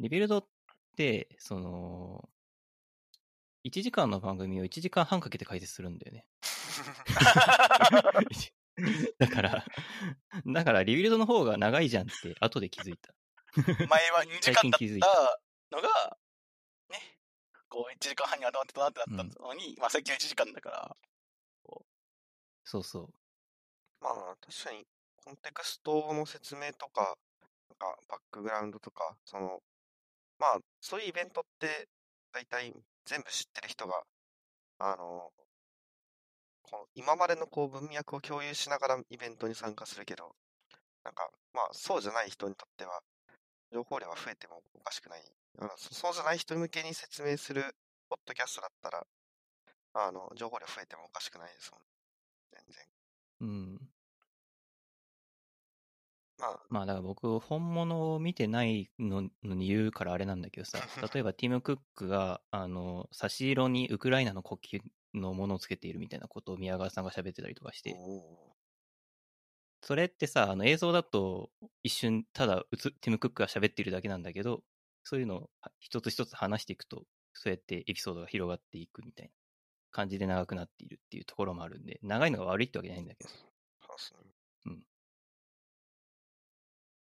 [0.00, 0.46] Rebuild っ
[0.98, 2.28] て、その、
[3.64, 6.26] 1時間の番組を1時間半かけて解説するんだよね。
[9.18, 9.64] だから、
[10.46, 13.14] だからリビルドの方が長いじゃんって後で気づいた。
[13.88, 15.40] 前は2時間だ最近気づいった
[15.76, 16.18] のが、
[16.90, 17.18] ね、
[17.68, 20.96] こう1時間半に頭ってたなってなったのに、まあ最近は1時間だから、
[22.66, 23.14] そうそう。
[24.00, 24.84] まあ、確かに、
[25.24, 27.16] コンテクストの説明とか、
[27.70, 29.62] なんか、バックグラウンドとか、その、
[30.38, 31.88] まあ、そういうイベントって、
[32.32, 32.74] 大体
[33.04, 34.02] 全部知ってる人が、
[34.78, 35.32] あの、
[36.70, 40.34] この今までのこう文脈を共有しながらイベントに参加するけど、
[41.04, 43.00] なんか、まあ、そうじゃない人にとっては、
[43.72, 45.22] 情報量は増えてもおかしくない。
[45.76, 47.62] そそうじゃない人向けに説明する
[48.08, 49.06] ポッドキャストだったら、
[49.94, 51.80] あの、情報量増えてもおかしくないですもん。
[52.50, 52.84] 全然。
[53.40, 53.80] うん。
[56.38, 60.78] まあ、まあだから僕、本物を見てないののに言うからあれなんだけどさ、
[61.14, 64.84] 例えばティム・クックが、あの、差し色にウクライナの国旗
[65.16, 67.96] のものをつけているみたいなことを宮川さんが喋ってたりとかして、
[69.82, 71.50] それってさ、あの映像だと
[71.82, 74.62] 一瞬ただティム・クックが喋っているだけなんだけど、
[75.04, 75.50] そういうのを
[75.80, 77.04] 一つ一つ話していくと、
[77.34, 79.32] そうやってエピソードが広がっていくみたいな
[79.92, 83.30] 感じで長くなっているっていうところもあるんで、長いのが悪いってわけじゃないんだけど。
[83.98, 84.24] そう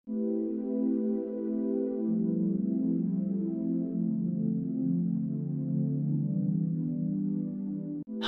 [0.07, 0.72] で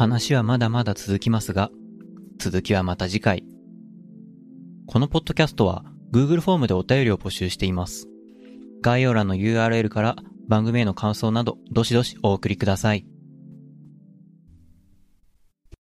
[0.05, 1.71] 話はまだまだ続きますが、
[2.39, 3.43] 続きはまた次回。
[4.87, 5.83] このポッドキャストは
[6.13, 8.07] Google フォームでお便りを募集しています。
[8.83, 13.07] 概要欄の URL から番組への感想などどしどしお送りください。